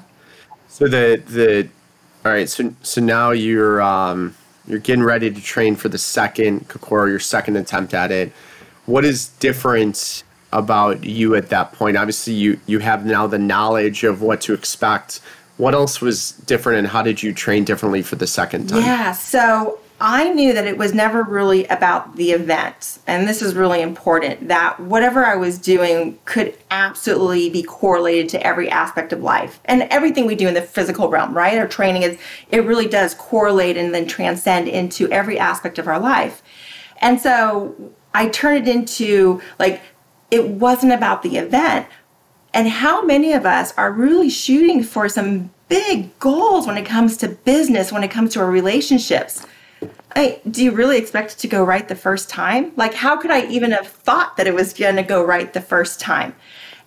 [0.69, 1.69] So the the
[2.25, 4.35] all right, so so now you're um
[4.67, 8.33] you're getting ready to train for the second Kokoro, your second attempt at it.
[8.87, 11.97] What is different about you at that point?
[11.97, 15.21] Obviously, you you have now the knowledge of what to expect.
[15.57, 18.81] What else was different, and how did you train differently for the second time?
[18.81, 23.55] Yeah, so I knew that it was never really about the event, and this is
[23.55, 24.49] really important.
[24.49, 29.83] That whatever I was doing could absolutely be correlated to every aspect of life and
[29.83, 31.35] everything we do in the physical realm.
[31.35, 32.19] Right, our training is
[32.51, 36.43] it really does correlate and then transcend into every aspect of our life.
[37.03, 37.75] And so
[38.15, 39.83] I turn it into like
[40.31, 41.87] it wasn't about the event.
[42.53, 47.17] And how many of us are really shooting for some big goals when it comes
[47.19, 49.47] to business, when it comes to our relationships?
[50.17, 52.73] I, do you really expect it to go right the first time?
[52.77, 55.61] Like, how could I even have thought that it was going to go right the
[55.61, 56.35] first time?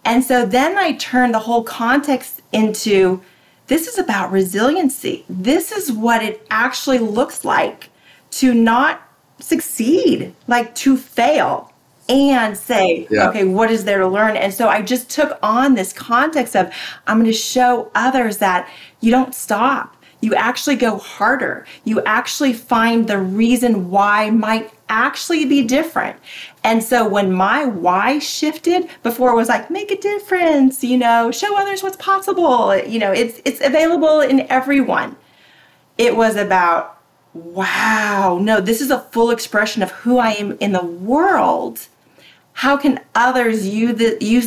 [0.06, 3.22] And so then I turned the whole context into
[3.68, 5.24] this is about resiliency.
[5.30, 7.90] This is what it actually looks like
[8.32, 9.02] to not
[9.40, 11.73] succeed, like to fail
[12.10, 13.30] and say, yeah.
[13.30, 14.36] okay, what is there to learn?
[14.36, 16.74] And so I just took on this context of
[17.08, 19.96] I'm going to show others that you don't stop.
[20.22, 21.66] You actually go harder.
[21.84, 26.18] You actually find the reason why might actually be different.
[26.64, 31.32] And so when my why shifted, before it was like make a difference, you know,
[31.32, 32.78] show others what's possible.
[32.78, 35.18] You know, it's it's available in everyone.
[35.98, 37.02] It was about
[37.34, 41.88] wow, no, this is a full expression of who I am in the world
[42.54, 43.98] how can others use,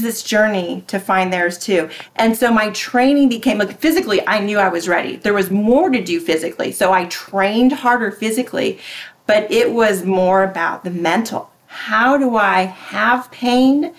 [0.00, 1.90] this journey to find theirs too?
[2.14, 5.16] And so my training became like physically, I knew I was ready.
[5.16, 6.72] There was more to do physically.
[6.72, 8.78] So I trained harder physically,
[9.26, 11.50] but it was more about the mental.
[11.66, 13.92] How do I have pain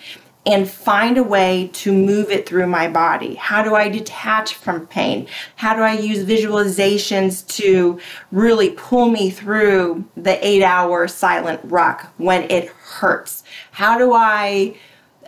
[0.48, 3.34] and find a way to move it through my body?
[3.34, 5.28] How do I detach from pain?
[5.56, 8.00] How do I use visualizations to
[8.32, 13.44] really pull me through the eight hour silent ruck when it hurts?
[13.72, 14.74] How do I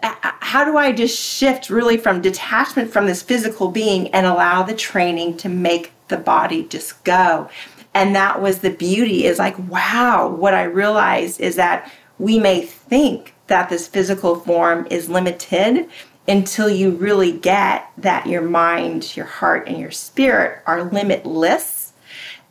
[0.02, 4.74] how do I just shift really from detachment from this physical being and allow the
[4.74, 7.50] training to make the body just go?
[7.92, 12.62] And that was the beauty is like, wow, what I realized is that we may
[12.62, 15.88] think that this physical form is limited
[16.26, 21.92] until you really get that your mind, your heart, and your spirit are limitless.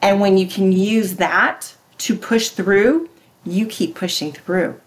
[0.01, 3.09] And when you can use that to push through,
[3.45, 4.79] you keep pushing through.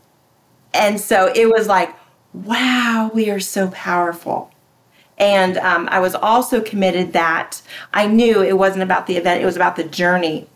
[0.75, 1.94] And so it was like,
[2.33, 4.51] wow, we are so powerful.
[5.18, 9.46] And um, I was also committed that I knew it wasn't about the event, it
[9.46, 10.48] was about the journey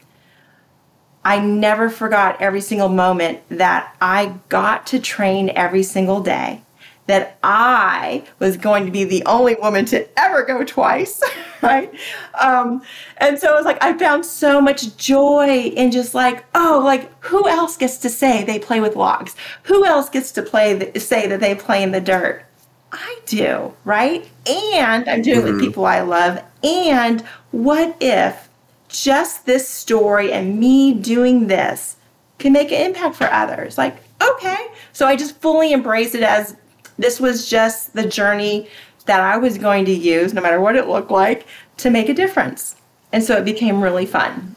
[1.26, 6.62] I never forgot every single moment that I got to train every single day.
[7.08, 11.20] That I was going to be the only woman to ever go twice,
[11.62, 11.92] right?
[12.40, 12.80] Um,
[13.16, 17.10] and so it was like I found so much joy in just like, oh, like
[17.24, 19.34] who else gets to say they play with logs?
[19.64, 22.44] Who else gets to play the, say that they play in the dirt?
[22.92, 24.28] I do, right?
[24.48, 25.60] And I'm doing it with mm-hmm.
[25.60, 26.40] people I love.
[26.62, 28.45] And what if
[28.88, 31.96] just this story and me doing this
[32.38, 33.78] can make an impact for others.
[33.78, 34.68] Like, okay.
[34.92, 36.56] So I just fully embrace it as
[36.98, 38.68] this was just the journey
[39.06, 41.46] that I was going to use, no matter what it looked like,
[41.78, 42.76] to make a difference.
[43.12, 44.56] And so it became really fun.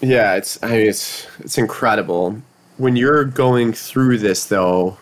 [0.00, 2.40] Yeah, it's I mean it's it's incredible.
[2.76, 4.96] When you're going through this though,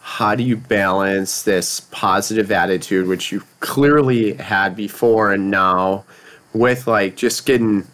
[0.00, 6.04] how do you balance this positive attitude which you clearly had before and now
[6.58, 7.86] with like just getting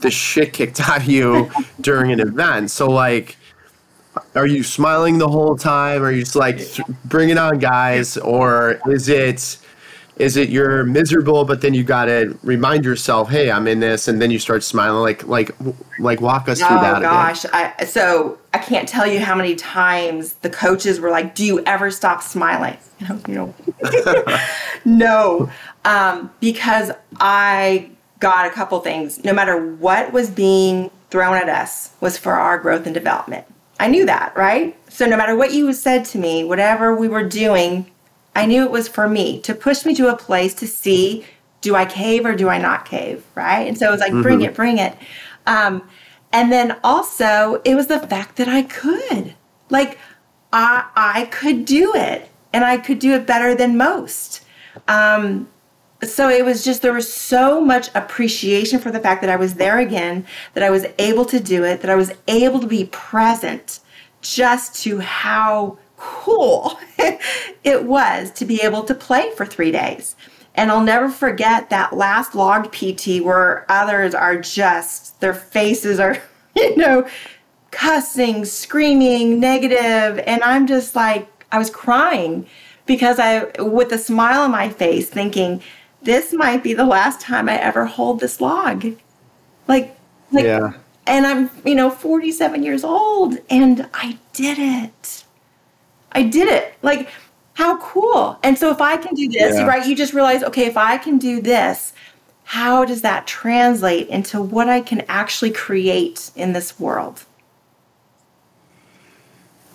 [0.00, 2.70] the shit kicked out of you during an event.
[2.70, 3.36] So like,
[4.34, 6.02] are you smiling the whole time?
[6.02, 6.60] Are you just like
[7.04, 9.58] bringing on guys, or is it
[10.16, 14.08] is it you're miserable but then you got to remind yourself hey i'm in this
[14.08, 15.50] and then you start smiling like like
[15.98, 16.98] like walk us through that.
[16.98, 21.34] oh, gosh I, so i can't tell you how many times the coaches were like
[21.34, 22.76] do you ever stop smiling
[23.28, 23.54] you know
[24.84, 25.50] no
[25.84, 26.90] um, because
[27.20, 27.90] i
[28.26, 32.58] got a couple things no matter what was being thrown at us was for our
[32.58, 33.44] growth and development
[33.78, 37.26] i knew that right so no matter what you said to me whatever we were
[37.44, 37.90] doing
[38.36, 41.24] I knew it was for me to push me to a place to see
[41.62, 43.66] do I cave or do I not cave, right?
[43.66, 44.22] And so it was like, mm-hmm.
[44.22, 44.94] bring it, bring it.
[45.46, 45.88] Um,
[46.32, 49.34] and then also, it was the fact that I could.
[49.70, 49.98] Like,
[50.52, 54.44] I, I could do it, and I could do it better than most.
[54.86, 55.48] Um,
[56.08, 59.54] so it was just, there was so much appreciation for the fact that I was
[59.54, 62.86] there again, that I was able to do it, that I was able to be
[62.86, 63.80] present
[64.20, 66.78] just to how cool
[67.64, 70.16] it was to be able to play for three days.
[70.54, 76.18] And I'll never forget that last logged PT where others are just, their faces are,
[76.56, 77.06] you know,
[77.70, 82.46] cussing, screaming, negative, And I'm just like, I was crying
[82.86, 85.62] because I, with a smile on my face, thinking,
[86.02, 88.84] this might be the last time I ever hold this log.
[89.68, 89.96] Like,
[90.32, 90.74] like, yeah.
[91.06, 95.24] and I'm, you know, 47 years old and I did it.
[96.12, 96.74] I did it.
[96.82, 97.08] Like,
[97.54, 98.38] how cool.
[98.42, 99.66] And so if I can do this, yeah.
[99.66, 101.92] right, you just realize, okay, if I can do this,
[102.44, 107.24] how does that translate into what I can actually create in this world?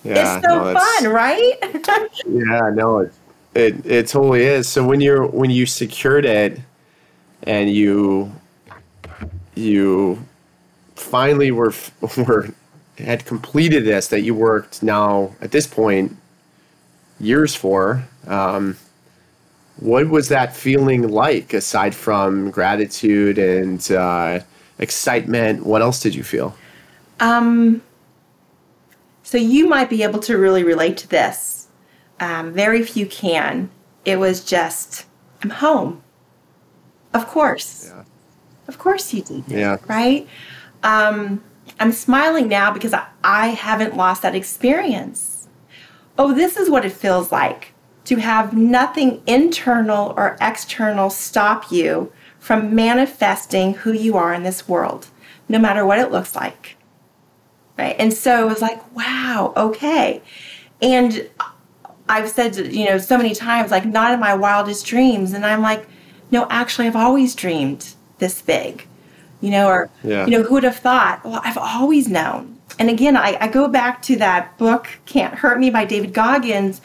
[0.04, 1.54] Yeah, it's so no, fun, right?
[2.26, 3.12] yeah, no, it,
[3.54, 4.68] it it totally is.
[4.68, 6.60] So when you're when you secured it
[7.42, 8.32] and you
[9.54, 10.24] you
[10.94, 11.74] finally were
[12.16, 12.48] were
[12.98, 16.16] had completed this that you worked now at this point
[17.18, 18.04] years for.
[18.26, 18.76] Um,
[19.78, 24.40] what was that feeling like aside from gratitude and uh,
[24.78, 25.64] excitement?
[25.64, 26.54] What else did you feel?
[27.20, 27.82] Um,
[29.22, 31.51] so you might be able to really relate to this.
[32.22, 33.70] Um, very few can.
[34.04, 35.06] It was just,
[35.42, 36.02] I'm home.
[37.12, 37.90] Of course.
[37.92, 38.04] Yeah.
[38.68, 39.44] Of course you did.
[39.48, 39.76] Yeah.
[39.88, 40.28] Right?
[40.82, 41.42] Um,
[41.80, 45.32] I'm smiling now because I, I haven't lost that experience
[46.18, 47.72] oh, this is what it feels like
[48.04, 54.68] to have nothing internal or external stop you from manifesting who you are in this
[54.68, 55.08] world,
[55.48, 56.76] no matter what it looks like.
[57.78, 57.96] Right.
[57.98, 60.22] And so it was like, wow, okay.
[60.80, 61.28] And
[62.12, 65.32] I've said, you know, so many times, like, not in my wildest dreams.
[65.32, 65.86] And I'm like,
[66.30, 68.86] no, actually, I've always dreamed this big,
[69.40, 70.24] you know, or, yeah.
[70.26, 71.24] you know, who would have thought?
[71.24, 75.58] Well, I've always known and again, I, I go back to that book, Can't Hurt
[75.58, 76.80] Me by David Goggins,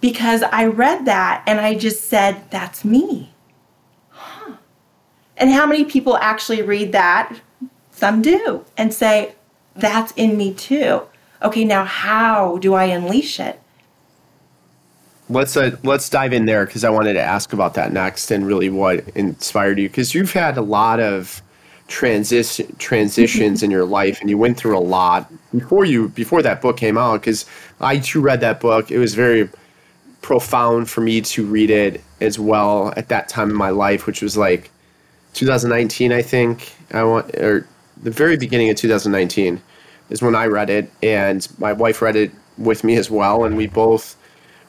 [0.00, 3.32] because I read that and I just said, that's me.
[4.10, 4.54] Huh.
[5.36, 7.40] And how many people actually read that?
[7.90, 9.34] Some do and say,
[9.74, 11.02] that's in me too.
[11.42, 13.60] Okay, now how do I unleash it?
[15.30, 18.46] Let's uh, let's dive in there because I wanted to ask about that next and
[18.46, 19.88] really what inspired you.
[19.88, 21.42] Because you've had a lot of
[21.88, 26.60] transition transitions in your life and you went through a lot before you before that
[26.60, 27.46] book came out because
[27.80, 28.90] i too read that book.
[28.90, 29.48] It was very
[30.20, 34.20] profound for me to read it as well at that time in my life which
[34.20, 34.70] was like
[35.32, 36.74] 2019 i think.
[36.92, 37.66] I want or
[38.02, 39.60] the very beginning of 2019
[40.10, 43.56] is when i read it and my wife read it with me as well and
[43.56, 44.14] we both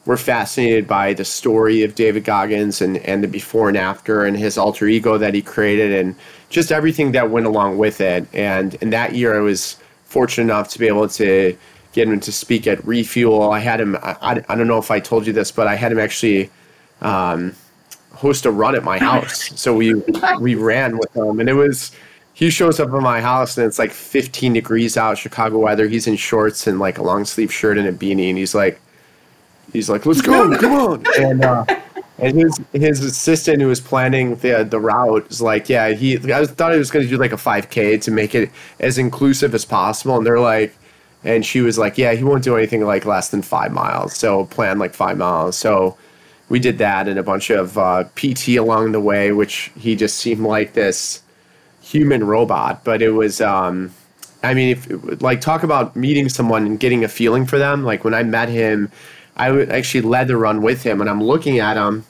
[0.10, 4.36] were fascinated by the story of david goggins and, and the before and after and
[4.36, 6.15] his alter ego that he created and
[6.50, 8.28] just everything that went along with it.
[8.34, 11.56] And in that year, I was fortunate enough to be able to
[11.93, 13.52] get him to speak at Refuel.
[13.52, 15.91] I had him, I, I don't know if I told you this, but I had
[15.91, 16.50] him actually
[17.02, 17.56] um,
[18.13, 19.52] host a run at my house.
[19.60, 19.93] So we,
[20.39, 21.91] we ran with him, and it was,
[22.34, 25.88] he shows up at my house and it's like 15 degrees out, Chicago weather.
[25.88, 28.80] He's in shorts and like a long sleeve shirt and a beanie, and he's like,
[29.73, 31.05] he's like, let's go, come on.
[31.17, 31.65] And, uh,
[32.21, 36.45] and his his assistant who was planning the the route was like, yeah, he I
[36.45, 39.65] thought he was going to do like a 5K to make it as inclusive as
[39.65, 40.75] possible, and they're like,
[41.23, 44.45] and she was like, yeah, he won't do anything like less than five miles, so
[44.45, 45.58] plan like five miles.
[45.58, 45.97] So
[46.49, 50.17] we did that and a bunch of uh, PT along the way, which he just
[50.17, 51.21] seemed like this
[51.81, 53.41] human robot, but it was.
[53.41, 53.94] Um,
[54.41, 57.83] I mean, if like talk about meeting someone and getting a feeling for them.
[57.83, 58.89] Like when I met him,
[59.40, 62.06] I actually led the run with him, and I'm looking at him.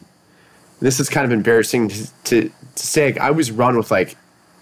[0.82, 3.16] This is kind of embarrassing to, to, to say.
[3.18, 4.18] I always run with like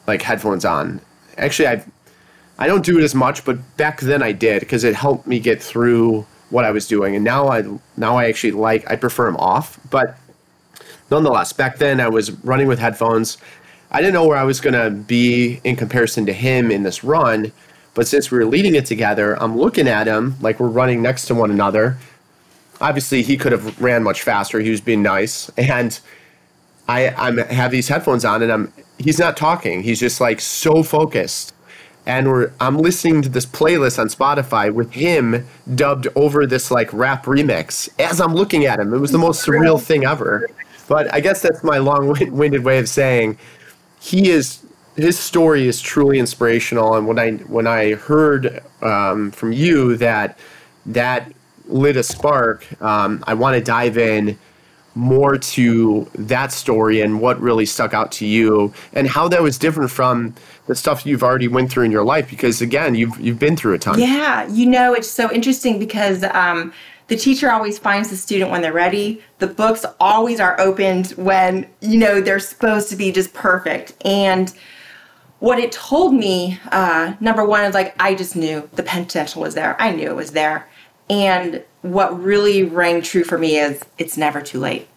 [0.06, 1.00] like headphones on.
[1.38, 1.84] Actually, I
[2.60, 5.40] I don't do it as much, but back then I did because it helped me
[5.40, 7.16] get through what I was doing.
[7.16, 7.64] And now I
[7.96, 9.80] now I actually like I prefer them off.
[9.90, 10.18] But
[11.10, 13.38] nonetheless, back then I was running with headphones.
[13.92, 17.06] I didn't know where I was going to be in comparison to him in this
[17.06, 17.54] run.
[17.94, 21.26] But since we were leading it together, I'm looking at him like we're running next
[21.28, 21.98] to one another.
[22.80, 24.60] Obviously, he could have ran much faster.
[24.60, 25.50] He was being nice.
[25.58, 26.00] And
[26.88, 29.84] I I'm have these headphones on and I'm he's not talking.
[29.84, 31.54] He's just like so focused.
[32.06, 36.92] And we're I'm listening to this playlist on Spotify with him dubbed over this like
[36.94, 38.94] rap remix as I'm looking at him.
[38.94, 40.50] It was the most surreal thing ever.
[40.88, 43.38] But I guess that's my long-winded way of saying
[44.00, 44.66] he is
[44.96, 46.96] his story is truly inspirational.
[46.96, 50.40] And when I when I heard um, from you that
[50.86, 51.34] that
[51.68, 54.38] lit a spark, um, I want to dive in
[54.98, 59.58] more to that story and what really stuck out to you and how that was
[59.60, 60.34] different from
[60.66, 63.76] the stuff you've already went through in your life because again you've you've been through
[63.76, 64.00] a ton.
[64.00, 66.74] Yeah you know it's so interesting because um,
[67.10, 69.22] the teacher always finds the student when they're ready.
[69.38, 73.94] The books always are opened when you know they're supposed to be just perfect.
[74.04, 74.52] And
[75.40, 79.54] what it told me uh, number one is like i just knew the potential was
[79.54, 79.80] there.
[79.80, 80.68] I knew it was there
[81.10, 84.88] and what really rang true for me is it's never too late.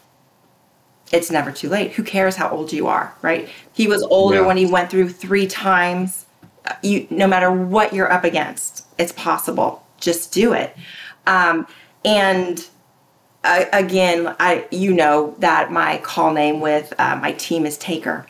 [1.12, 1.92] It's never too late.
[1.92, 3.48] Who cares how old you are, right?
[3.72, 4.46] He was older yeah.
[4.46, 6.26] when he went through three times.
[6.82, 9.84] You, no matter what you're up against, it's possible.
[9.98, 10.76] Just do it.
[11.26, 11.66] Um,
[12.04, 12.64] and
[13.42, 18.26] uh, again, I you know that my call name with uh, my team is Taker.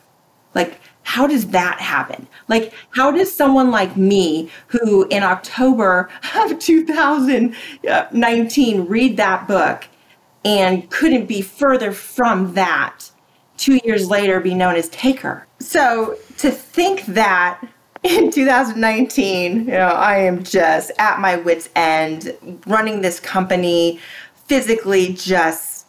[0.55, 2.29] Like how does that happen?
[2.49, 9.89] Like, how does someone like me, who in October of 2019 read that book
[10.45, 13.11] and couldn't be further from that,
[13.57, 15.47] two years later be known as Taker?
[15.59, 17.61] So to think that
[18.03, 22.37] in 2019, you know, I am just at my wits' end,
[22.67, 24.01] running this company,
[24.47, 25.87] physically just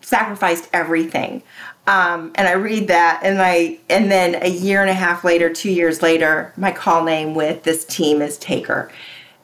[0.00, 1.42] sacrificed everything
[1.86, 5.52] um, and I read that, and I and then a year and a half later,
[5.52, 8.90] two years later, my call name with this team is Taker,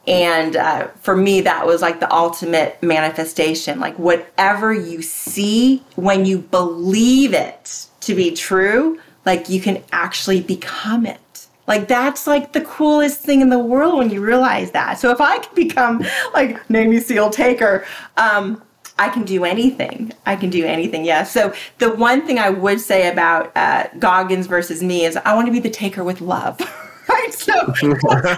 [0.06, 3.80] and uh, for me, that was like the ultimate manifestation.
[3.80, 10.40] Like whatever you see when you believe it to be true, like you can actually
[10.40, 11.46] become it.
[11.66, 14.98] Like that's like the coolest thing in the world when you realize that.
[14.98, 17.84] So if I can become like Navy SEAL Taker,
[18.16, 18.62] um,
[18.98, 20.12] I can do anything.
[20.26, 21.04] I can do anything.
[21.04, 21.22] Yeah.
[21.22, 25.46] So the one thing I would say about uh, Goggins versus me is I want
[25.46, 26.60] to be the taker with love.
[27.08, 27.32] right.
[27.32, 27.72] So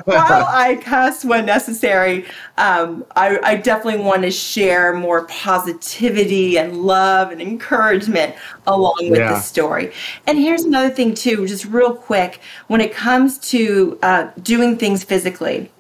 [0.05, 2.27] while I cuss when necessary,
[2.59, 8.35] um, I, I definitely want to share more positivity and love and encouragement
[8.67, 9.33] along with yeah.
[9.33, 9.93] the story.
[10.27, 12.41] And here's another thing too, just real quick.
[12.69, 15.71] When it comes to uh, doing things physically,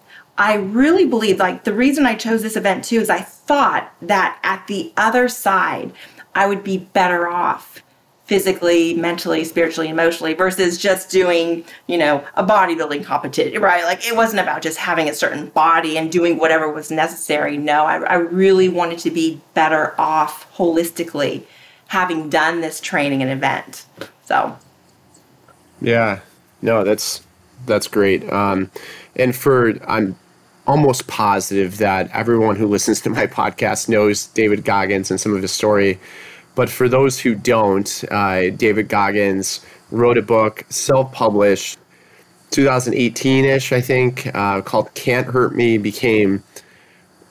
[0.40, 4.38] I really believe, like, the reason I chose this event too is I thought that
[4.42, 5.92] at the other side,
[6.34, 7.82] I would be better off
[8.24, 13.84] physically, mentally, spiritually, emotionally versus just doing, you know, a bodybuilding competition, right?
[13.84, 17.58] Like, it wasn't about just having a certain body and doing whatever was necessary.
[17.58, 21.42] No, I, I really wanted to be better off holistically
[21.88, 23.84] having done this training and event.
[24.24, 24.56] So,
[25.82, 26.20] yeah,
[26.62, 27.22] no, that's
[27.66, 28.26] that's great.
[28.32, 28.70] Um,
[29.16, 30.16] and for I'm
[30.66, 35.42] almost positive that everyone who listens to my podcast knows David Goggins and some of
[35.42, 35.98] his story.
[36.54, 41.78] But for those who don't, uh, David Goggins wrote a book, self published,
[42.50, 46.42] 2018 ish, I think, uh, called Can't Hurt Me, became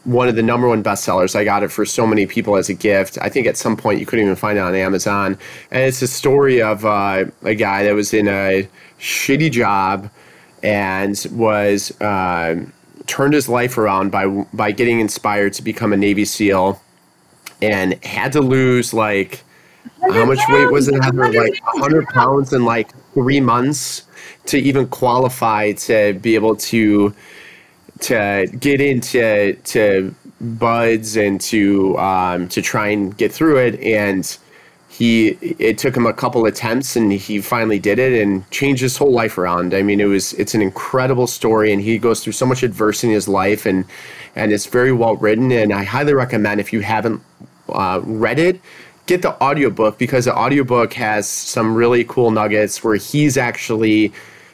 [0.06, 1.36] one of the number one bestsellers.
[1.36, 3.18] I got it for so many people as a gift.
[3.22, 5.38] I think at some point you couldn't even find it on Amazon.
[5.72, 8.68] And it's a story of uh, a guy that was in a
[9.00, 10.10] shitty job
[10.64, 11.92] and was.
[12.02, 12.66] Uh,
[13.10, 16.80] turned his life around by by getting inspired to become a Navy SEAL,
[17.62, 19.44] and had to lose like
[20.02, 20.96] how much weight was it?
[20.96, 24.04] Like hundred pounds in like three months
[24.46, 27.14] to even qualify to be able to
[28.02, 34.38] to get into to BUD/S and to um, to try and get through it and
[35.00, 35.30] he
[35.60, 39.14] it took him a couple attempts and he finally did it and changed his whole
[39.14, 39.74] life around.
[39.74, 43.08] I mean, it was it's an incredible story and he goes through so much adversity
[43.08, 43.86] in his life and
[44.36, 47.22] and it's very well written and I highly recommend if you haven't
[47.70, 48.60] uh, read it
[49.06, 54.12] get the audiobook because the audiobook has some really cool nuggets where he's actually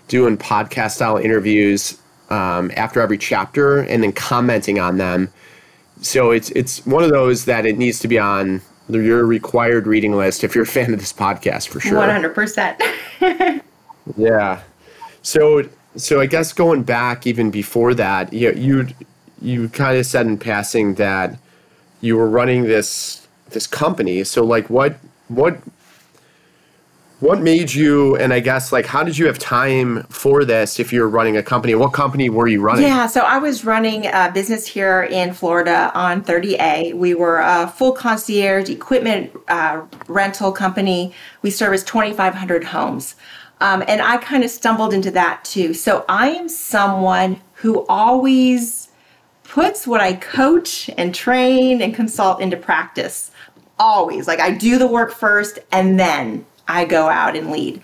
[0.10, 5.34] doing podcast style interviews um, after every chapter and then commenting on them
[6.02, 10.14] so it's it's one of those that it needs to be on your required reading
[10.14, 11.98] list if you're a fan of this podcast for sure.
[11.98, 12.82] One hundred percent.
[14.18, 14.62] Yeah.
[15.22, 18.88] So so I guess going back even before that, you you
[19.42, 21.38] you kind of said in passing that
[22.02, 24.24] you were running this this company.
[24.24, 25.58] So like what what
[27.20, 30.92] what made you and i guess like how did you have time for this if
[30.92, 31.74] you're running a company?
[31.76, 32.84] What company were you running?
[32.84, 37.68] Yeah so i was running a business here in florida on 30a we were a
[37.68, 41.14] full concierge equipment uh, rental company.
[41.42, 43.16] We service 2500 homes.
[43.62, 45.74] Um, and i kind of stumbled into that too.
[45.74, 48.90] So i am someone who always
[49.44, 53.32] puts what i coach and train and consult into practice.
[53.80, 54.28] Always.
[54.28, 57.82] Like i do the work first and then I go out and lead.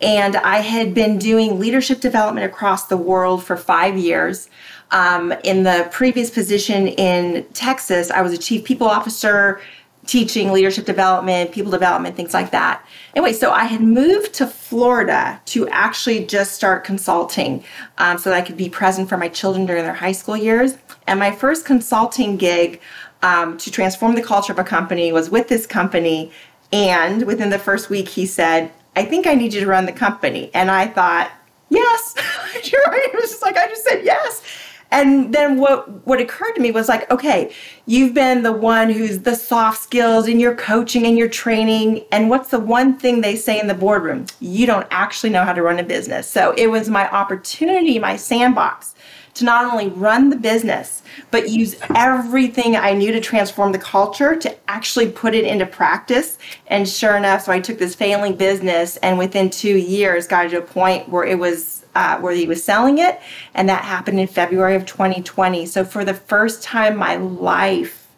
[0.00, 4.50] And I had been doing leadership development across the world for five years.
[4.90, 9.60] Um, in the previous position in Texas, I was a chief people officer,
[10.06, 12.84] teaching leadership development, people development, things like that.
[13.14, 17.62] Anyway, so I had moved to Florida to actually just start consulting
[17.98, 20.76] um, so that I could be present for my children during their high school years.
[21.06, 22.80] And my first consulting gig
[23.22, 26.32] um, to transform the culture of a company was with this company
[26.72, 29.92] and within the first week, he said, I think I need you to run the
[29.92, 30.50] company.
[30.54, 31.30] And I thought,
[31.68, 32.14] yes.
[32.54, 34.42] It was just like, I just said yes.
[34.90, 37.52] And then what, what occurred to me was like, okay,
[37.86, 42.04] you've been the one who's the soft skills and your coaching and your training.
[42.12, 44.26] And what's the one thing they say in the boardroom?
[44.40, 46.28] You don't actually know how to run a business.
[46.28, 48.94] So it was my opportunity, my sandbox
[49.34, 54.36] to not only run the business, but use everything I knew to transform the culture
[54.36, 56.38] to actually put it into practice.
[56.66, 60.58] And sure enough, so I took this failing business and within two years got to
[60.58, 63.20] a point where it was uh, where he was selling it,
[63.52, 65.66] and that happened in February of 2020.
[65.66, 68.08] So for the first time in my life,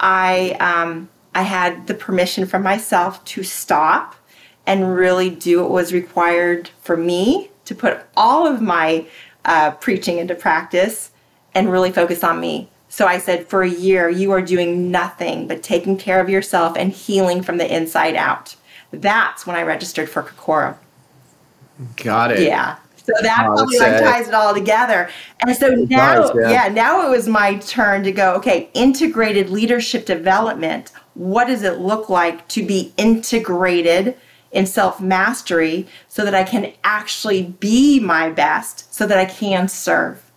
[0.00, 4.16] I um, I had the permission from myself to stop
[4.66, 9.06] and really do what was required for me to put all of my
[9.44, 11.10] uh, preaching into practice
[11.54, 12.68] and really focus on me.
[12.88, 16.76] So I said, for a year, you are doing nothing but taking care of yourself
[16.76, 18.54] and healing from the inside out.
[18.90, 20.78] That's when I registered for Kokoro.
[21.96, 22.40] Got it.
[22.40, 22.76] Yeah.
[22.96, 25.08] So that oh, probably like ties it all together.
[25.40, 26.50] And so now, does, yeah.
[26.66, 30.92] yeah, now it was my turn to go, okay, integrated leadership development.
[31.14, 34.16] What does it look like to be integrated
[34.52, 39.68] in self mastery so that I can actually be my best so that I can
[39.68, 40.30] serve.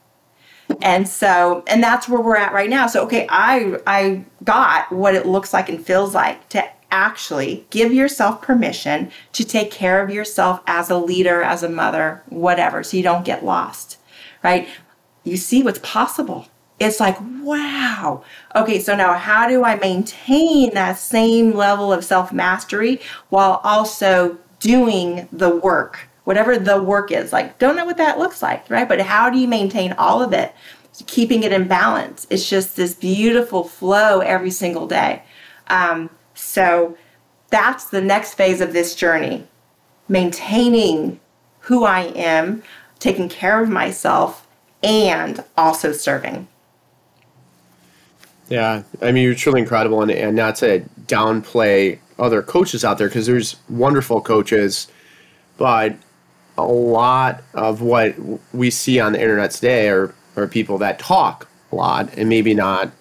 [0.82, 2.88] And so, and that's where we're at right now.
[2.88, 7.94] So, okay, I I got what it looks like and feels like to actually give
[7.94, 12.98] yourself permission to take care of yourself as a leader, as a mother, whatever, so
[12.98, 14.00] you don't get lost.
[14.44, 14.68] Right?
[15.24, 16.48] You see what's possible
[16.80, 18.24] it's like, wow.
[18.56, 24.38] Okay, so now how do I maintain that same level of self mastery while also
[24.60, 27.32] doing the work, whatever the work is?
[27.32, 28.88] Like, don't know what that looks like, right?
[28.88, 30.54] But how do you maintain all of it,
[31.08, 32.28] keeping it in balance?
[32.30, 35.24] It's just this beautiful flow every single day.
[35.68, 36.98] Um, so
[37.50, 39.48] that's the next phase of this journey
[40.08, 41.20] maintaining
[41.62, 42.62] who I am,
[43.00, 44.48] taking care of myself,
[44.84, 46.48] and also serving.
[48.50, 53.08] Yeah, I mean, you're truly incredible, and, and not to downplay other coaches out there
[53.08, 54.88] because there's wonderful coaches,
[55.58, 55.96] but
[56.58, 58.16] a lot of what
[58.54, 62.54] we see on the internet today are, are people that talk a lot and maybe
[62.54, 62.92] not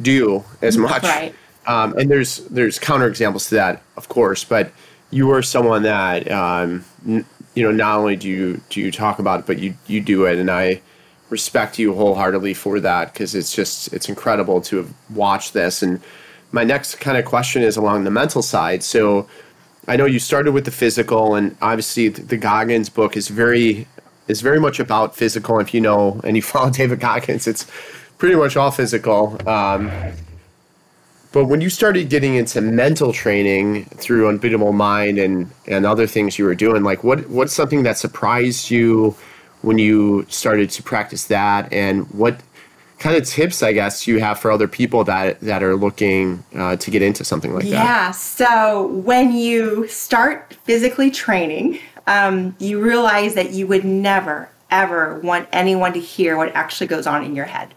[0.00, 1.02] do as much.
[1.02, 1.34] Right.
[1.66, 4.72] Um, and there's there's counterexamples to that, of course, but
[5.10, 9.18] you are someone that um, n- you know not only do you do you talk
[9.18, 10.80] about it, but you you do it, and I
[11.30, 15.82] respect you wholeheartedly for that because it's just it's incredible to have watched this.
[15.82, 16.00] And
[16.52, 18.82] my next kind of question is along the mental side.
[18.82, 19.28] So
[19.86, 23.86] I know you started with the physical, and obviously the Goggins book is very
[24.28, 25.58] is very much about physical.
[25.58, 27.66] If you know and you follow David Goggins, it's
[28.18, 29.38] pretty much all physical.
[29.48, 29.90] Um,
[31.30, 36.38] but when you started getting into mental training through Unbeatable Mind and and other things
[36.38, 39.14] you were doing, like what what's something that surprised you?
[39.62, 42.40] When you started to practice that and what
[42.98, 46.76] kind of tips i guess you have for other people that that are looking uh,
[46.76, 47.70] to get into something like that?
[47.70, 55.18] Yeah so when you start physically training um, you realize that you would never ever
[55.20, 57.74] want anyone to hear what actually goes on in your head.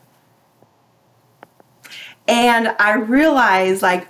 [2.27, 4.07] And i realized like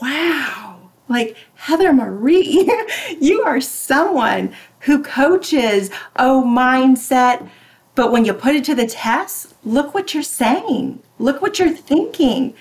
[0.00, 2.70] wow like heather marie
[3.20, 4.54] you are someone
[4.84, 7.48] who coaches, oh, mindset.
[7.94, 11.70] But when you put it to the test, look what you're saying, look what you're
[11.70, 12.54] thinking.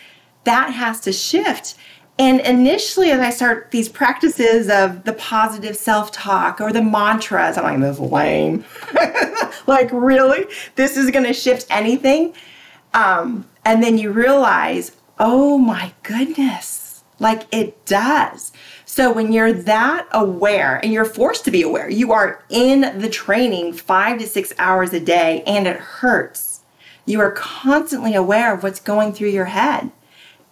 [0.44, 1.76] That has to shift.
[2.20, 7.58] And initially, as I start these practices of the positive self talk or the mantras,
[7.58, 8.66] I'm like, this is lame.
[9.68, 10.46] like, really?
[10.76, 12.34] This is going to shift anything?
[12.94, 18.52] Um, and then you realize, oh my goodness, Like it does.
[18.96, 23.10] So when you're that aware and you're forced to be aware, you are in the
[23.10, 26.60] training five to six hours a day and it hurts.
[27.08, 29.89] You are constantly aware of what's going through your head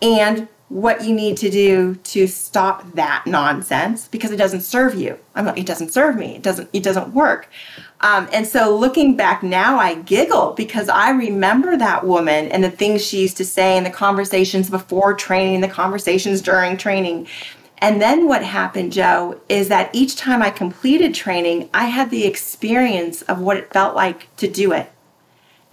[0.02, 5.20] and what you need to do to stop that nonsense because it doesn't serve you.
[5.36, 6.38] I'm like, it doesn't serve me.
[6.38, 7.48] It doesn't, it doesn't work.
[8.00, 12.72] Um, and so looking back now, I giggle because I remember that woman and the
[12.72, 17.28] things she used to say in the conversations before training, the conversations during training.
[17.82, 22.26] And then what happened, Joe, is that each time I completed training, I had the
[22.26, 24.92] experience of what it felt like to do it.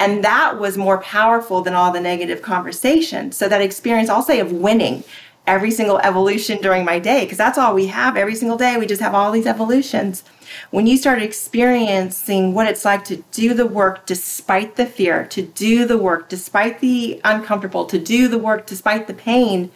[0.00, 3.30] And that was more powerful than all the negative conversation.
[3.32, 5.04] So that experience, I'll say, of winning
[5.46, 8.76] every single evolution during my day, because that's all we have every single day.
[8.76, 10.22] We just have all these evolutions
[10.70, 15.42] when you start experiencing what it's like to do the work despite the fear, to
[15.42, 19.70] do the work despite the uncomfortable, to do the work despite the pain,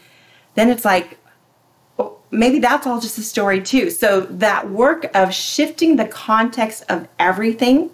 [0.55, 1.19] then it's like,
[2.33, 3.91] maybe that's all just a story too.
[3.91, 7.91] So that work of shifting the context of everything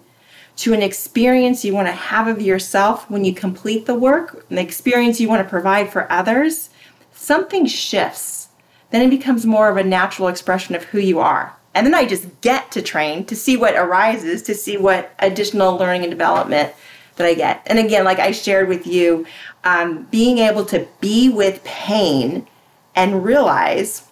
[0.57, 4.57] to an experience you want to have of yourself when you complete the work, an
[4.57, 6.69] experience you want to provide for others,
[7.13, 8.47] something shifts.
[8.91, 11.55] Then it becomes more of a natural expression of who you are.
[11.75, 15.77] And then I just get to train to see what arises, to see what additional
[15.77, 16.73] learning and development
[17.15, 17.61] that I get.
[17.67, 19.25] And again, like I shared with you,
[19.63, 22.47] um, being able to be with pain
[22.95, 24.08] and realize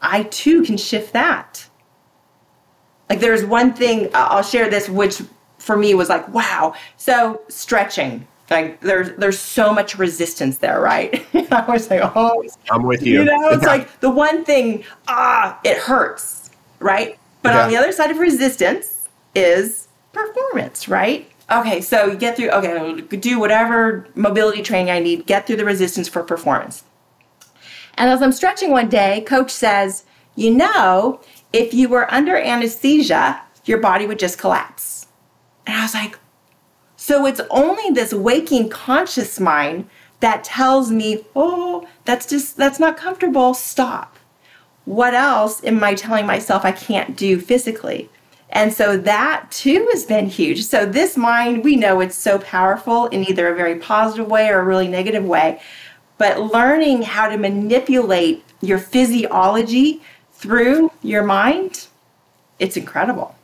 [0.00, 1.66] I too can shift that.
[3.08, 5.22] Like there's one thing I'll share this, which
[5.58, 6.74] for me was like, wow.
[6.96, 11.24] So stretching, like there's there's so much resistance there, right?
[11.52, 13.20] I was like, oh, I'm with you.
[13.20, 16.40] You know, it's like the one thing, ah, it hurts
[16.80, 17.18] right?
[17.42, 17.64] But yeah.
[17.64, 21.30] on the other side of resistance is performance, right?
[21.50, 25.64] Okay, so you get through, okay, do whatever mobility training I need, get through the
[25.64, 26.84] resistance for performance.
[28.00, 31.20] And as I'm stretching one day, coach says, you know,
[31.52, 35.06] if you were under anesthesia, your body would just collapse.
[35.66, 36.18] And I was like,
[36.96, 39.88] so it's only this waking conscious mind
[40.18, 44.16] that tells me, oh, that's just, that's not comfortable, stop
[44.90, 48.10] what else am I telling myself I can't do physically?
[48.48, 50.64] And so that too has been huge.
[50.64, 54.58] So, this mind, we know it's so powerful in either a very positive way or
[54.58, 55.60] a really negative way.
[56.20, 60.02] But learning how to manipulate your physiology
[60.34, 61.86] through your mind,
[62.58, 63.34] it's incredible.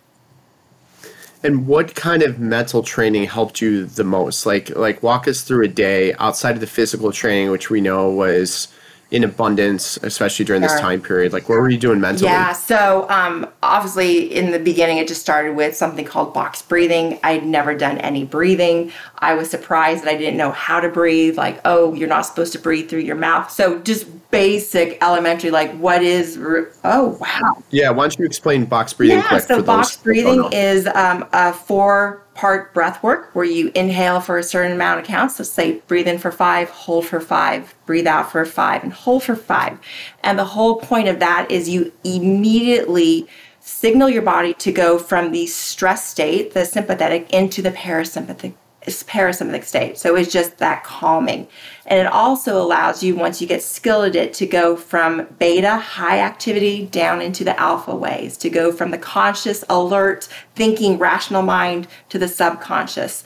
[1.42, 4.44] And what kind of mental training helped you the most?
[4.44, 8.10] Like, like walk us through a day outside of the physical training, which we know
[8.10, 8.68] was
[9.10, 11.32] in abundance, especially during this time period?
[11.32, 12.28] Like, what were you doing mentally?
[12.28, 17.20] Yeah, so um, obviously, in the beginning, it just started with something called box breathing.
[17.22, 18.92] I'd never done any breathing.
[19.18, 21.36] I was surprised that I didn't know how to breathe.
[21.36, 23.50] Like, oh, you're not supposed to breathe through your mouth.
[23.50, 26.38] So, just basic, elementary, like, what is,
[26.84, 27.62] oh, wow.
[27.70, 29.18] Yeah, why don't you explain box breathing?
[29.18, 34.36] Yeah, so box breathing is um, a four part breath work where you inhale for
[34.38, 35.36] a certain amount of counts.
[35.36, 39.22] So say breathe in for five, hold for five, breathe out for five, and hold
[39.22, 39.78] for five.
[40.22, 43.26] And the whole point of that is you immediately
[43.60, 48.54] signal your body to go from the stress state, the sympathetic, into the parasympathetic
[48.86, 49.98] parasympathetic state.
[49.98, 51.48] So it's just that calming.
[51.86, 55.76] And it also allows you, once you get skilled at it, to go from beta,
[55.76, 61.42] high activity, down into the alpha ways, to go from the conscious, alert, thinking, rational
[61.42, 63.24] mind to the subconscious.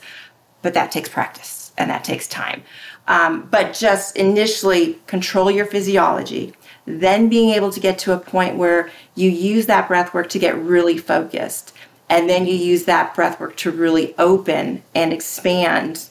[0.61, 2.63] But that takes practice and that takes time.
[3.07, 6.53] Um, but just initially control your physiology,
[6.85, 10.39] then being able to get to a point where you use that breath work to
[10.39, 11.73] get really focused
[12.11, 16.09] and then you use that breath work to really open and expand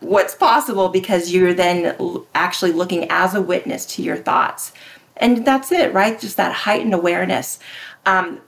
[0.00, 1.96] what's possible because you're then
[2.34, 4.72] actually looking as a witness to your thoughts.
[5.16, 6.20] And that's it, right?
[6.20, 7.58] Just that heightened awareness.
[8.04, 8.42] Um,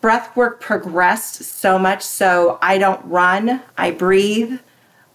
[0.00, 4.58] breath work progressed so much so I don't run, I breathe.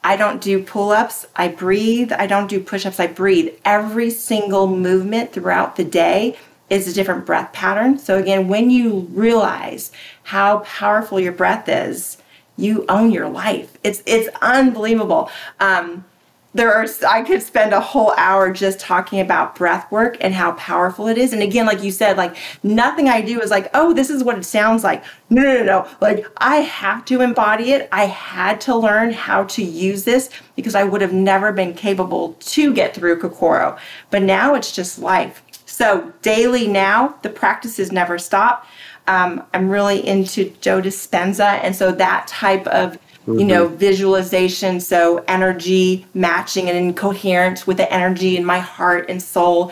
[0.01, 2.13] I don't do pull ups, I breathe.
[2.13, 3.53] I don't do push ups, I breathe.
[3.65, 6.37] Every single movement throughout the day
[6.69, 7.97] is a different breath pattern.
[7.97, 9.91] So again, when you realize
[10.23, 12.17] how powerful your breath is,
[12.57, 13.77] you own your life.
[13.83, 15.31] It's it's unbelievable.
[15.59, 16.05] Um,
[16.53, 20.53] there are I could spend a whole hour just talking about breath work and how
[20.53, 21.31] powerful it is.
[21.31, 24.37] And again, like you said, like nothing I do is like, oh, this is what
[24.37, 25.03] it sounds like.
[25.29, 25.87] No, no, no, no.
[26.01, 27.87] Like I have to embody it.
[27.91, 32.33] I had to learn how to use this because I would have never been capable
[32.39, 33.77] to get through Kokoro.
[34.09, 35.43] But now it's just life.
[35.79, 38.67] So daily now, the practices never stop.
[39.07, 45.23] Um, I'm really into Joe Dispenza, and so that type of you know, visualization, so
[45.27, 49.71] energy matching and in coherence with the energy in my heart and soul,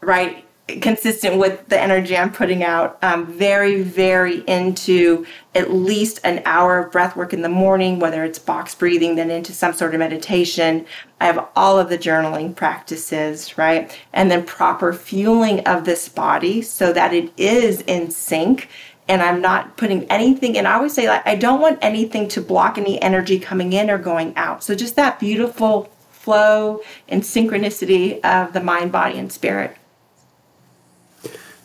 [0.00, 0.46] right?
[0.78, 2.98] Consistent with the energy I'm putting out.
[3.02, 8.24] Um, very, very into at least an hour of breath work in the morning, whether
[8.24, 10.86] it's box breathing, then into some sort of meditation.
[11.20, 13.98] I have all of the journaling practices, right?
[14.12, 18.68] And then proper fueling of this body so that it is in sync
[19.08, 22.40] and I'm not putting anything and I always say like I don't want anything to
[22.40, 24.62] block any energy coming in or going out.
[24.62, 29.76] So just that beautiful flow and synchronicity of the mind, body, and spirit.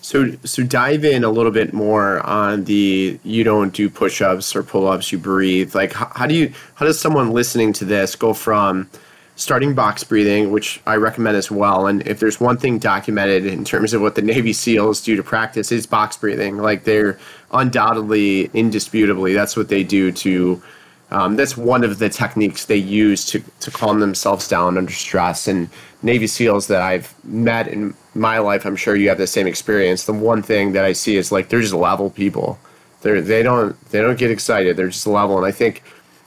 [0.05, 4.61] So so dive in a little bit more on the you don't do push-ups or
[4.61, 5.73] pull-ups, you breathe.
[5.73, 8.87] Like how, how do you how does someone listening to this go from
[9.35, 11.87] starting box breathing, which I recommend as well.
[11.87, 15.23] And if there's one thing documented in terms of what the Navy SEALs do to
[15.23, 16.57] practice, is box breathing.
[16.57, 17.17] Like they're
[17.51, 20.61] undoubtedly, indisputably, that's what they do to.
[21.09, 25.47] Um, that's one of the techniques they use to, to calm themselves down under stress.
[25.47, 25.69] And
[26.03, 30.05] Navy SEALs that I've met in my life, I'm sure you have the same experience.
[30.05, 32.57] The one thing that I see is like they're just level people.
[33.01, 34.77] They're they don't they don't get excited.
[34.77, 35.37] They're just level.
[35.37, 35.83] And I think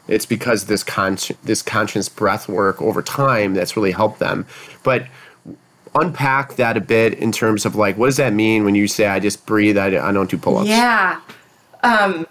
[0.07, 4.47] it's because this con- this conscious breath work over time that's really helped them.
[4.83, 5.07] But
[5.95, 9.07] unpack that a bit in terms of like what does that mean when you say
[9.07, 10.69] I just breathe, I, I don't do pull-ups.
[10.69, 11.21] Yeah.
[11.83, 12.27] Um,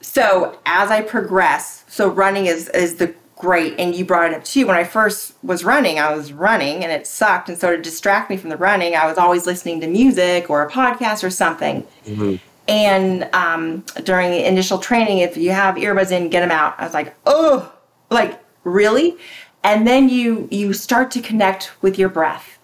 [0.00, 4.44] so as I progress, so running is is the great and you brought it up
[4.44, 7.82] too when i first was running i was running and it sucked and so to
[7.82, 11.30] distract me from the running i was always listening to music or a podcast or
[11.30, 12.36] something mm-hmm.
[12.66, 16.74] And um, during the initial training, if you have earbuds in, get them out.
[16.78, 17.72] I was like, oh,
[18.10, 19.16] like really?
[19.62, 22.58] And then you you start to connect with your breath,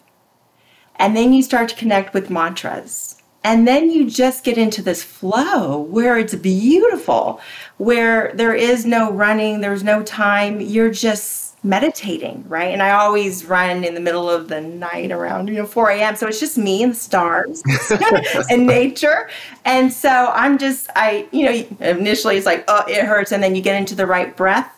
[0.97, 5.03] and then you start to connect with mantras, and then you just get into this
[5.03, 7.41] flow where it's beautiful,
[7.79, 10.61] where there is no running, there's no time.
[10.61, 12.69] You're just meditating, right?
[12.69, 16.17] And I always run in the middle of the night around, you know, 4 a.m.
[16.17, 17.63] So it's just me and the stars
[18.51, 19.29] and nature.
[19.65, 23.33] And so I'm just, I, you know, initially it's like, oh, it hurts.
[23.33, 24.71] And then you get into the right breath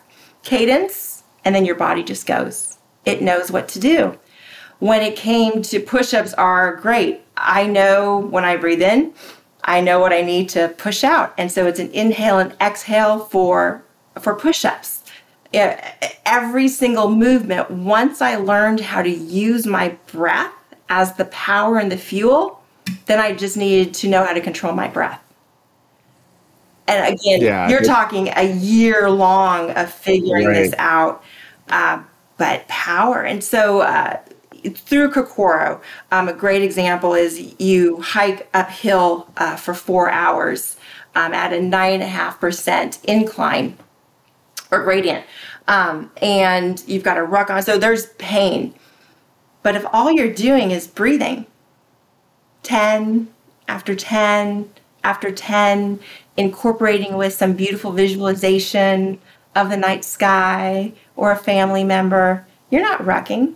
[0.43, 2.77] cadence, and then your body just goes.
[3.05, 4.17] It knows what to do.
[4.79, 7.22] When it came to push ups, are great.
[7.37, 9.13] I know when I breathe in,
[9.63, 11.33] I know what I need to push out.
[11.37, 13.83] And so it's an inhale and exhale for
[14.19, 15.03] for push-ups
[15.53, 20.53] every single movement, once I learned how to use my breath
[20.89, 22.61] as the power and the fuel,
[23.05, 25.21] then I just needed to know how to control my breath.
[26.87, 30.53] And again, yeah, you're talking a year long of figuring right.
[30.53, 31.23] this out,
[31.69, 32.03] uh,
[32.37, 33.21] but power.
[33.21, 34.19] And so uh,
[34.71, 40.77] through Kokoro, um, a great example is you hike uphill uh, for four hours
[41.15, 43.77] um, at a nine and a half percent incline
[44.71, 45.25] or gradient.
[45.67, 47.61] Um, and you've got a ruck on.
[47.63, 48.73] So there's pain.
[49.61, 51.45] But if all you're doing is breathing,
[52.63, 53.29] 10
[53.67, 54.69] after 10
[55.03, 55.99] after 10,
[56.37, 59.19] incorporating with some beautiful visualization
[59.55, 63.55] of the night sky or a family member, you're not rucking.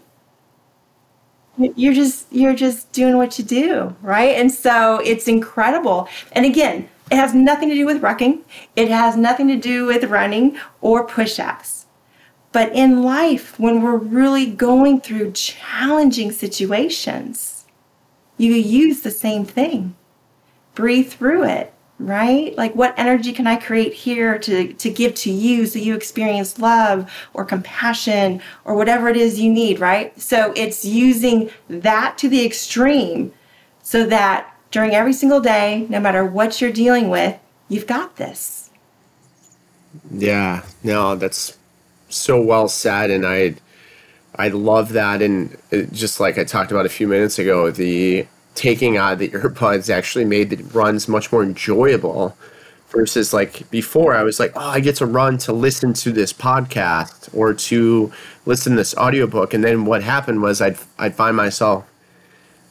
[1.57, 4.35] You're just you're just doing what you do, right?
[4.35, 6.07] And so it's incredible.
[6.33, 8.41] And again, it has nothing to do with rucking.
[8.75, 11.85] It has nothing to do with running or push-ups.
[12.51, 17.65] But in life, when we're really going through challenging situations,
[18.37, 19.95] you use the same thing.
[20.75, 22.55] Breathe through it, right?
[22.57, 26.59] Like, what energy can I create here to, to give to you so you experience
[26.59, 30.19] love or compassion or whatever it is you need, right?
[30.19, 33.33] So, it's using that to the extreme
[33.81, 37.39] so that during every single day, no matter what you're dealing with,
[37.69, 38.69] you've got this.
[40.11, 41.57] Yeah, no, that's
[42.09, 43.55] so well said, and I,
[44.35, 45.57] I love that, and
[45.91, 48.27] just like I talked about a few minutes ago, the
[48.57, 52.35] taking out the earbuds actually made the runs much more enjoyable
[52.89, 56.31] versus like before i was like oh i get to run to listen to this
[56.33, 58.11] podcast or to
[58.45, 59.53] listen to this audiobook.
[59.53, 61.85] And then what happened was i'd, I'd find myself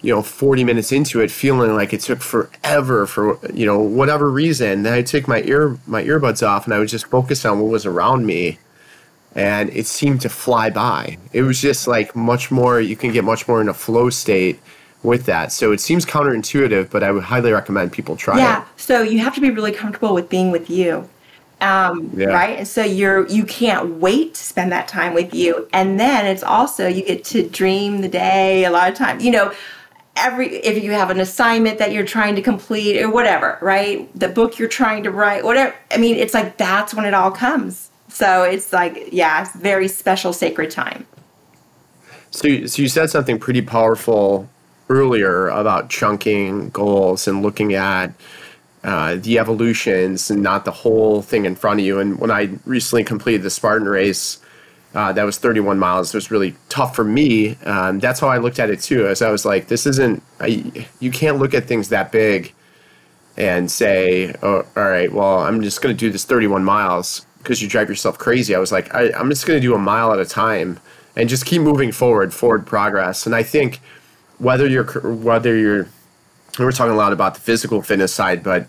[0.02, 4.30] you know 40 minutes into it feeling like it took forever for you know whatever
[4.30, 7.60] reason then i took my ear my earbuds off and i was just focused on
[7.60, 8.58] what was around me
[9.36, 11.18] and it seemed to fly by.
[11.32, 14.58] It was just like much more you can get much more in a flow state
[15.06, 15.52] with that.
[15.52, 18.46] So it seems counterintuitive but i would highly recommend people try yeah, it.
[18.46, 21.08] yeah so you have to be really comfortable with being with you.
[21.58, 22.26] Um, yeah.
[22.26, 22.58] right?
[22.58, 25.66] And so you're you can't wait to spend that time with you.
[25.72, 29.30] And then it's also you get to dream the day a lot of times you
[29.30, 29.54] know
[30.16, 34.10] every if you have an assignment that you're trying to complete or whatever right?
[34.18, 35.74] The book you're trying to write whatever.
[35.90, 37.90] I mean it's like that's when it all comes.
[38.08, 41.06] So it's like, yeah, it's very special, sacred time.
[42.30, 44.48] So, so you said something pretty powerful
[44.88, 48.12] earlier about chunking goals and looking at
[48.84, 51.98] uh, the evolutions and not the whole thing in front of you.
[51.98, 54.38] And when I recently completed the Spartan race,
[54.94, 56.14] uh, that was 31 miles.
[56.14, 57.56] It was really tough for me.
[57.64, 59.06] Um, that's how I looked at it too.
[59.06, 60.22] As I was like, this isn't.
[60.40, 62.54] I, you can't look at things that big
[63.36, 67.60] and say, oh, all right, well, I'm just going to do this 31 miles because
[67.60, 68.54] you drive yourself crazy.
[68.54, 70.80] I was like, I, I'm just going to do a mile at a time
[71.14, 73.26] and just keep moving forward, forward progress.
[73.26, 73.80] And I think
[74.38, 75.88] whether you're whether you're
[76.58, 78.66] we're talking a lot about the physical fitness side, but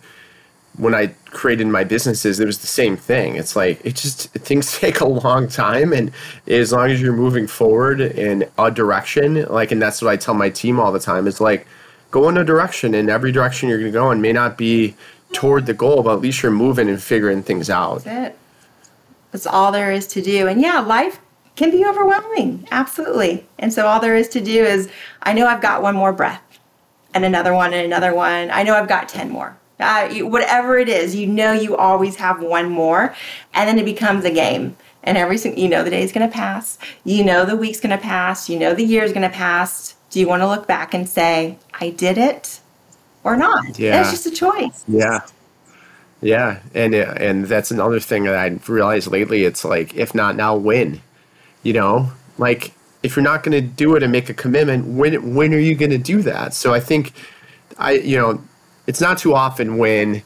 [0.77, 3.35] when I created my businesses, it was the same thing.
[3.35, 6.11] It's like it just things take a long time, and
[6.47, 10.33] as long as you're moving forward in a direction, like, and that's what I tell
[10.33, 11.67] my team all the time is like,
[12.11, 14.95] go in a direction, and every direction you're going to go in may not be
[15.33, 18.03] toward the goal, but at least you're moving and figuring things out.
[18.03, 18.39] That's it.
[19.31, 20.47] That's all there is to do.
[20.47, 21.19] And yeah, life
[21.57, 22.65] can be overwhelming.
[22.71, 23.45] Absolutely.
[23.59, 24.89] And so all there is to do is
[25.23, 26.41] I know I've got one more breath
[27.13, 28.49] and another one and another one.
[28.51, 29.57] I know I've got 10 more.
[29.79, 33.13] Uh, whatever it is, you know you always have one more.
[33.53, 34.77] And then it becomes a game.
[35.03, 36.77] And every single, you know the day's going to pass.
[37.03, 38.49] You know the week's going to pass.
[38.49, 39.95] You know the year's going to pass.
[40.09, 42.59] Do you want to look back and say, I did it
[43.23, 43.79] or not?
[43.79, 44.01] Yeah.
[44.01, 44.83] It's just a choice.
[44.87, 45.21] Yeah.
[46.19, 49.43] Yeah, and and that's another thing that I realized lately.
[49.43, 50.99] It's like if not now, when?
[51.67, 52.71] You know, like
[53.03, 55.75] if you're not going to do it and make a commitment, when when are you
[55.75, 56.53] going to do that?
[56.53, 57.11] So I think
[57.77, 58.41] I you know,
[58.87, 60.23] it's not too often when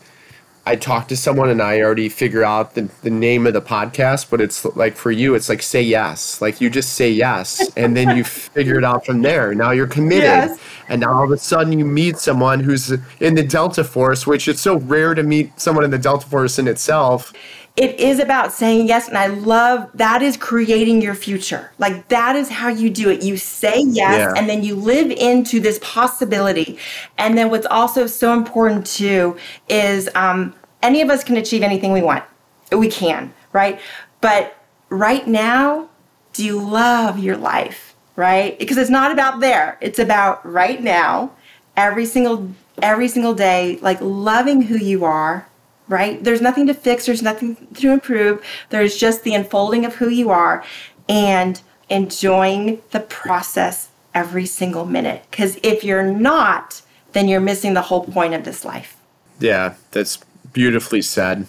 [0.68, 4.30] I talk to someone and I already figure out the, the name of the podcast,
[4.30, 6.40] but it's like for you, it's like say yes.
[6.44, 8.24] Like you just say yes, and then you
[8.56, 9.56] figure it out from there.
[9.56, 10.60] Now you're committed, Yes.
[10.90, 14.48] and now all of a sudden you meet someone who's in the Delta Force, which
[14.48, 17.34] it's so rare to meet someone in the Delta Force in itself.
[17.82, 21.72] It is about saying yes and i love that is creating your future.
[21.80, 23.24] Like that is how you do it.
[23.24, 24.34] You say yes Yeah.
[24.38, 26.78] and then you live into this possibility.
[27.18, 29.36] And then what's also so important too
[29.68, 30.54] is um,
[30.84, 32.24] any of us can achieve anything we want.
[32.72, 33.80] We can right?
[34.22, 34.56] But
[34.90, 35.90] right now
[36.34, 38.60] do you love your life right?
[38.60, 39.78] Because it's not about there.
[39.82, 41.32] It's about right now
[41.76, 42.52] every single
[42.82, 45.48] every single day like loving who you are
[45.92, 46.24] right?
[46.24, 48.44] There's nothing to fix there's nothing to improve.
[48.70, 50.64] There's just the unfolding of who you are
[51.08, 55.24] and enjoying the process every single minute.
[55.30, 56.82] Because if you're not
[57.14, 58.96] then you're missing the whole point of this life.
[59.40, 60.20] Yeah, that's
[60.54, 61.48] beautifully said.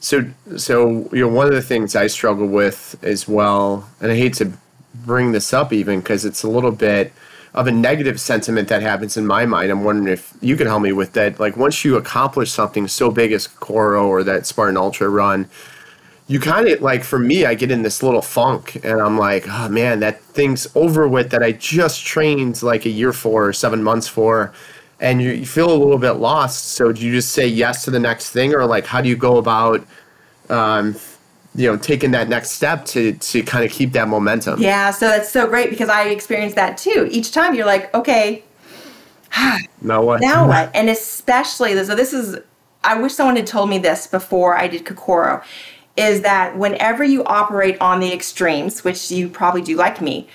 [0.00, 4.16] So, so you know, one of the things I struggle with as well, and I
[4.16, 4.52] hate to
[4.94, 7.12] bring this up even because it's a little bit
[7.56, 9.70] of a negative sentiment that happens in my mind.
[9.70, 11.40] I'm wondering if you can help me with that.
[11.40, 15.48] Like once you accomplish something so big as Kokoro or that Spartan Ultra run,
[16.28, 19.46] you kind of like for me, I get in this little funk, and I'm like,
[19.48, 23.52] oh man, that thing's over with that I just trained like a year for or
[23.52, 24.52] seven months for,
[25.00, 26.72] and you, you feel a little bit lost.
[26.72, 29.16] So do you just say yes to the next thing, or like how do you
[29.16, 29.86] go about,
[30.50, 30.96] um,
[31.56, 34.60] you know, taking that next step to to kind of keep that momentum?
[34.60, 38.44] yeah so that's so great because i experienced that too each time you're like okay
[39.80, 40.20] Now what?
[40.20, 40.70] now what?
[40.74, 42.38] And especially, so this is,
[42.82, 45.42] I wish someone had told me this before I did Kokoro,
[45.96, 50.28] is that whenever you operate on the extremes, which you probably do like me,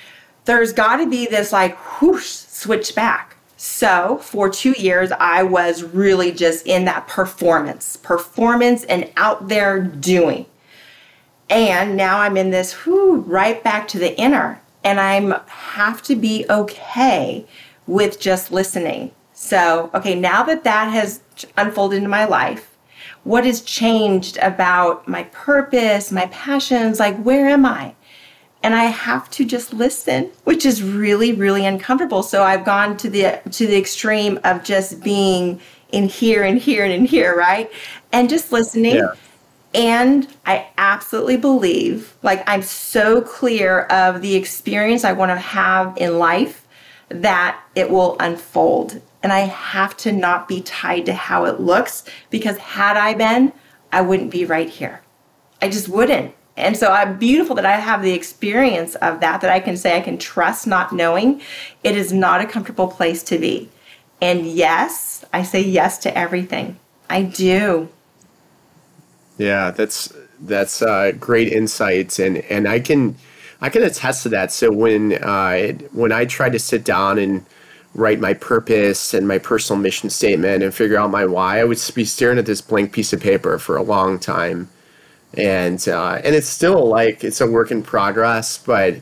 [0.45, 3.35] there's got to be this like whoosh switch back.
[3.57, 9.79] So for two years, I was really just in that performance, performance and out there
[9.79, 10.47] doing.
[11.51, 14.61] And now I'm in this whoo, right back to the inner.
[14.83, 17.45] And I'm have to be okay
[17.85, 19.11] with just listening.
[19.33, 21.21] So, okay, now that that has
[21.57, 22.77] unfolded into my life,
[23.23, 26.99] what has changed about my purpose, my passions?
[26.99, 27.95] Like, where am I?
[28.63, 32.23] And I have to just listen, which is really, really uncomfortable.
[32.23, 35.59] So I've gone to the to the extreme of just being
[35.91, 37.69] in here and here and in here, right?
[38.11, 38.95] And just listening.
[38.95, 39.13] Yeah.
[39.73, 45.97] And I absolutely believe, like, I'm so clear of the experience I want to have
[45.97, 46.67] in life
[47.07, 49.01] that it will unfold.
[49.23, 53.53] And I have to not be tied to how it looks because had I been,
[53.91, 55.01] I wouldn't be right here.
[55.61, 56.33] I just wouldn't.
[56.57, 59.95] And so I'm beautiful that I have the experience of that, that I can say
[59.95, 61.41] I can trust not knowing.
[61.83, 63.69] It is not a comfortable place to be.
[64.21, 66.77] And yes, I say yes to everything.
[67.09, 67.89] I do.
[69.41, 73.15] Yeah, that's that's uh, great insights, and and I can
[73.59, 74.51] I can attest to that.
[74.51, 77.43] So when uh, when I try to sit down and
[77.95, 81.79] write my purpose and my personal mission statement and figure out my why, I would
[81.95, 84.69] be staring at this blank piece of paper for a long time,
[85.33, 88.97] and uh, and it's still like it's a work in progress, but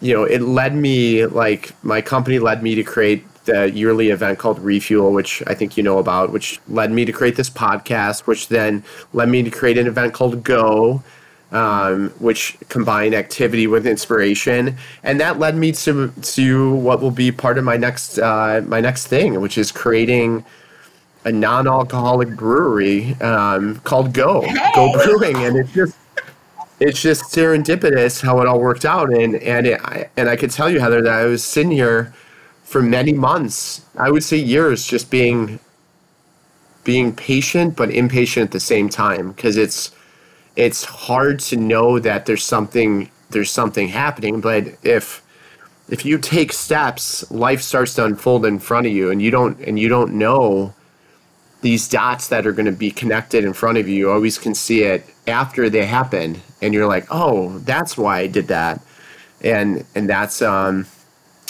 [0.00, 4.38] you know, it led me like my company led me to create the yearly event
[4.38, 8.26] called Refuel, which I think you know about, which led me to create this podcast,
[8.26, 11.02] which then led me to create an event called Go,
[11.50, 17.32] um, which combined activity with inspiration, and that led me to to what will be
[17.32, 20.44] part of my next uh, my next thing, which is creating
[21.24, 24.42] a non-alcoholic brewery um, called Go.
[24.42, 24.70] Hey.
[24.74, 25.96] Go Brewing, and it's just
[26.80, 30.50] it's just serendipitous how it all worked out, and and it, I, and I could
[30.50, 32.12] tell you Heather that I was sitting here
[32.62, 35.58] for many months, I would say years, just being
[36.84, 39.32] being patient but impatient at the same time.
[39.32, 39.90] Because it's
[40.56, 44.40] it's hard to know that there's something there's something happening.
[44.40, 45.22] But if
[45.88, 49.58] if you take steps life starts to unfold in front of you and you don't
[49.60, 50.74] and you don't know
[51.60, 54.54] these dots that are going to be connected in front of you, you always can
[54.54, 58.80] see it after they happen and you're like oh that's why i did that.
[59.40, 60.86] And and that's um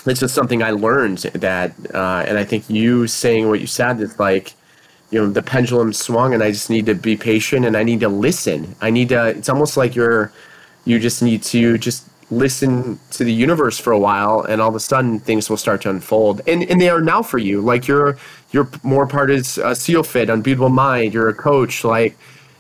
[0.07, 4.01] it's just something i learned that uh, and i think you saying what you said
[4.01, 4.55] is like
[5.11, 8.01] you know the pendulum swung and i just need to be patient and i need
[8.01, 8.75] to listen.
[8.81, 10.33] I need to it's almost like you're
[10.85, 14.75] you just need to just listen to the universe for a while and all of
[14.75, 16.41] a sudden things will start to unfold.
[16.47, 17.61] And and they are now for you.
[17.61, 18.19] Like you're
[18.51, 21.15] you're more part of uh, SEALFIT unbeatable mind.
[21.15, 21.85] You're a coach.
[21.85, 22.17] Like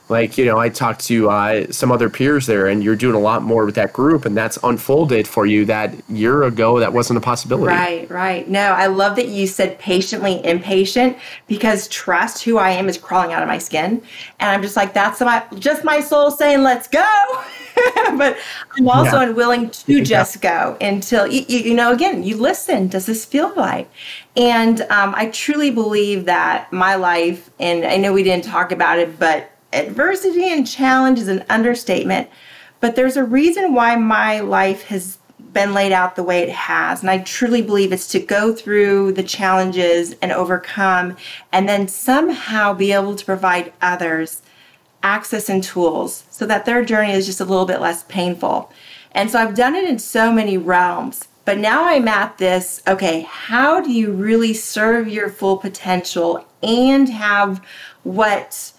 [0.08, 3.18] like you know i talked to uh, some other peers there and you're doing a
[3.18, 7.16] lot more with that group and that's unfolded for you that year ago that wasn't
[7.16, 7.66] a possibility.
[7.66, 8.48] Right right.
[8.48, 11.16] No i love that you said patiently impatient
[11.46, 14.02] because trust who i am is crawling out of my skin.
[14.40, 17.04] And i'm just like that's my just my soul saying let's go
[18.16, 18.36] but
[18.76, 19.28] i'm also yeah.
[19.28, 20.04] unwilling to yeah.
[20.04, 23.88] just go until you, you know again you listen does this feel right
[24.36, 28.98] and um, i truly believe that my life and i know we didn't talk about
[28.98, 32.28] it but adversity and challenge is an understatement,
[32.80, 35.18] but there's a reason why my life has
[35.52, 37.00] been laid out the way it has.
[37.00, 41.16] And I truly believe it's to go through the challenges and overcome,
[41.52, 44.42] and then somehow be able to provide others
[45.02, 48.72] access and tools so that their journey is just a little bit less painful.
[49.12, 51.28] And so I've done it in so many realms.
[51.44, 57.08] But now I'm at this okay, how do you really serve your full potential and
[57.08, 57.64] have
[58.02, 58.72] what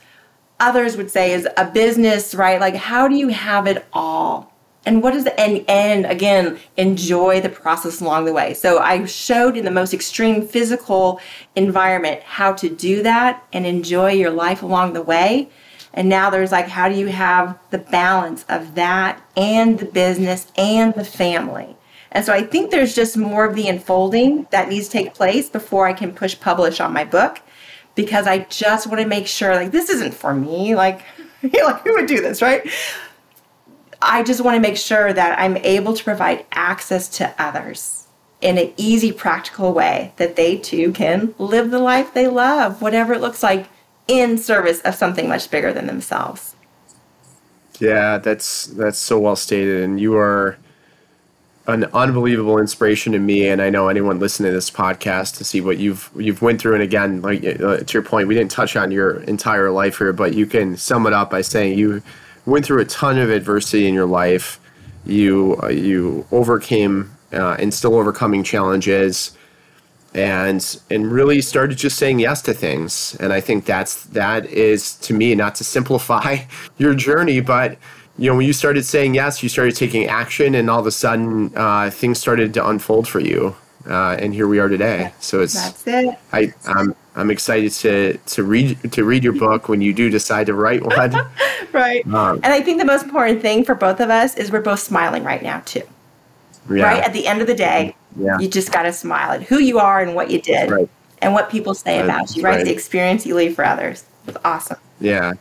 [0.60, 2.60] others would say is a business, right?
[2.60, 4.54] Like, how do you have it all?
[4.86, 8.54] And what is the and and again, enjoy the process along the way.
[8.54, 11.20] So I showed in the most extreme physical
[11.56, 15.50] environment how to do that and enjoy your life along the way.
[15.94, 20.52] And now there's like, how do you have the balance of that and the business
[20.58, 21.76] and the family?
[22.12, 25.50] And so I think there's just more of the unfolding that needs to take place
[25.50, 27.42] before I can push publish on my book
[27.96, 30.76] because I just want to make sure like this isn't for me.
[30.76, 31.02] Like,
[31.44, 32.70] like who would do this, right?
[34.02, 38.08] I just want to make sure that I'm able to provide access to others
[38.42, 43.14] in an easy, practical way that they too can live the life they love, whatever
[43.14, 43.68] it looks like,
[44.10, 46.56] in service of something much bigger than themselves.
[47.80, 50.58] Yeah, that's that's so well stated, and you are
[51.68, 55.62] an unbelievable inspiration to me and I know anyone listening to this podcast to see
[55.62, 58.76] what you've you've went through and again like uh, to your point we didn't touch
[58.76, 62.02] on your entire life here but you can sum it up by saying you
[62.48, 64.60] went through a ton of adversity in your life
[65.06, 69.38] you uh, you overcame uh, and still overcoming challenges
[70.14, 74.96] and and really started just saying yes to things and I think that's that is
[74.96, 76.38] to me not to simplify
[76.78, 77.78] your journey but
[78.20, 80.92] you know, when you started saying yes, you started taking action, and all of a
[80.92, 83.56] sudden, uh, things started to unfold for you.
[83.88, 85.14] Uh, and here we are today.
[85.22, 86.20] So it's that's it.
[86.34, 90.48] I I'm I'm excited to to read to read your book when you do decide
[90.48, 91.12] to write one.
[91.72, 92.06] right.
[92.08, 94.82] Um, and I think the most important thing for both of us is we're both
[94.82, 95.84] smiling right now too.
[96.70, 96.84] Yeah.
[96.84, 98.40] Right at the end of the day, yeah.
[98.40, 100.90] you just got to smile at who you are and what you did, right.
[101.22, 102.44] and what people say about you.
[102.44, 102.58] Right?
[102.58, 104.06] right, the experience you leave for others.
[104.28, 104.78] It's awesome.
[105.00, 105.34] Yeah,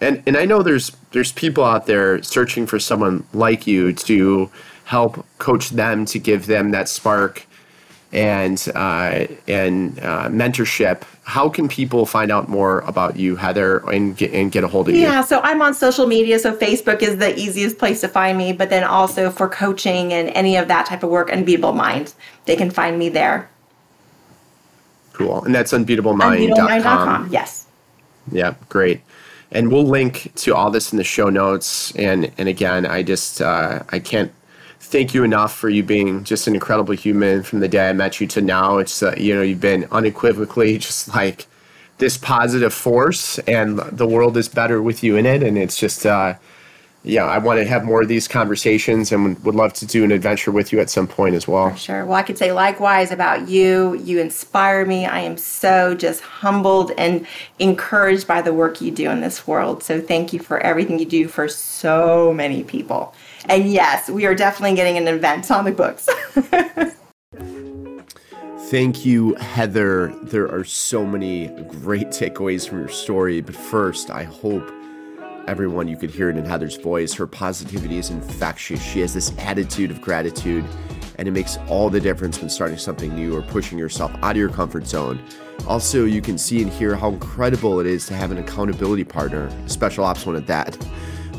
[0.00, 4.50] and and I know there's there's people out there searching for someone like you to
[4.84, 7.46] help coach them to give them that spark
[8.12, 11.02] and uh, and uh, mentorship.
[11.24, 14.88] How can people find out more about you, Heather, and get, and get a hold
[14.88, 15.06] of yeah, you?
[15.06, 16.38] Yeah, so I'm on social media.
[16.38, 20.30] So Facebook is the easiest place to find me, but then also for coaching and
[20.30, 22.14] any of that type of work, Unbeatable Mind,
[22.46, 23.50] they can find me there.
[25.12, 26.38] Cool, and that's unbeatablemind.com.
[26.38, 27.28] Unbeatablemind.com.
[27.30, 27.66] Yes.
[28.30, 29.00] Yeah, great
[29.50, 31.94] and we'll link to all this in the show notes.
[31.96, 34.32] And and again, I just uh, I can't
[34.80, 38.20] thank you enough for you being just an incredible human from the day I met
[38.20, 38.78] you to now.
[38.78, 41.46] It's uh, you know you've been unequivocally just like
[41.98, 45.42] this positive force, and the world is better with you in it.
[45.42, 46.34] And it's just uh,
[47.04, 50.10] yeah, I want to have more of these conversations and would love to do an
[50.10, 51.74] adventure with you at some point as well.
[51.76, 52.04] Sure.
[52.04, 53.94] Well, I could say likewise about you.
[53.94, 55.06] You inspire me.
[55.06, 57.26] I am so just humbled and
[57.58, 59.82] encouraged by the work you do in this world.
[59.82, 63.14] So thank you for everything you do for so many people.
[63.48, 66.08] And yes, we are definitely getting an event on the books.
[68.68, 70.14] Thank you, Heather.
[70.24, 71.48] There are so many
[71.80, 73.40] great takeaways from your story.
[73.40, 74.70] But first, I hope
[75.46, 77.14] everyone, you could hear it in Heather's voice.
[77.14, 78.82] Her positivity is infectious.
[78.82, 80.66] She has this attitude of gratitude,
[81.16, 84.36] and it makes all the difference when starting something new or pushing yourself out of
[84.36, 85.18] your comfort zone.
[85.66, 89.46] Also, you can see and hear how incredible it is to have an accountability partner,
[89.64, 90.76] a special ops one at that.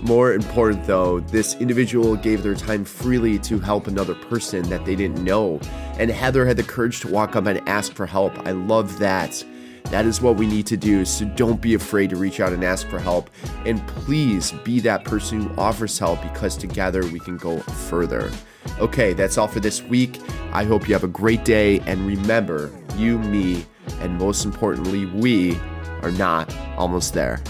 [0.04, 4.96] More important though, this individual gave their time freely to help another person that they
[4.96, 5.60] didn't know.
[5.98, 8.38] And Heather had the courage to walk up and ask for help.
[8.48, 9.44] I love that.
[9.86, 11.04] That is what we need to do.
[11.04, 13.30] So don't be afraid to reach out and ask for help.
[13.66, 18.32] And please be that person who offers help because together we can go further.
[18.80, 20.22] Okay, that's all for this week.
[20.54, 21.80] I hope you have a great day.
[21.82, 23.66] And remember, you, me,
[24.00, 25.58] and most importantly, we
[26.04, 27.42] are not almost there.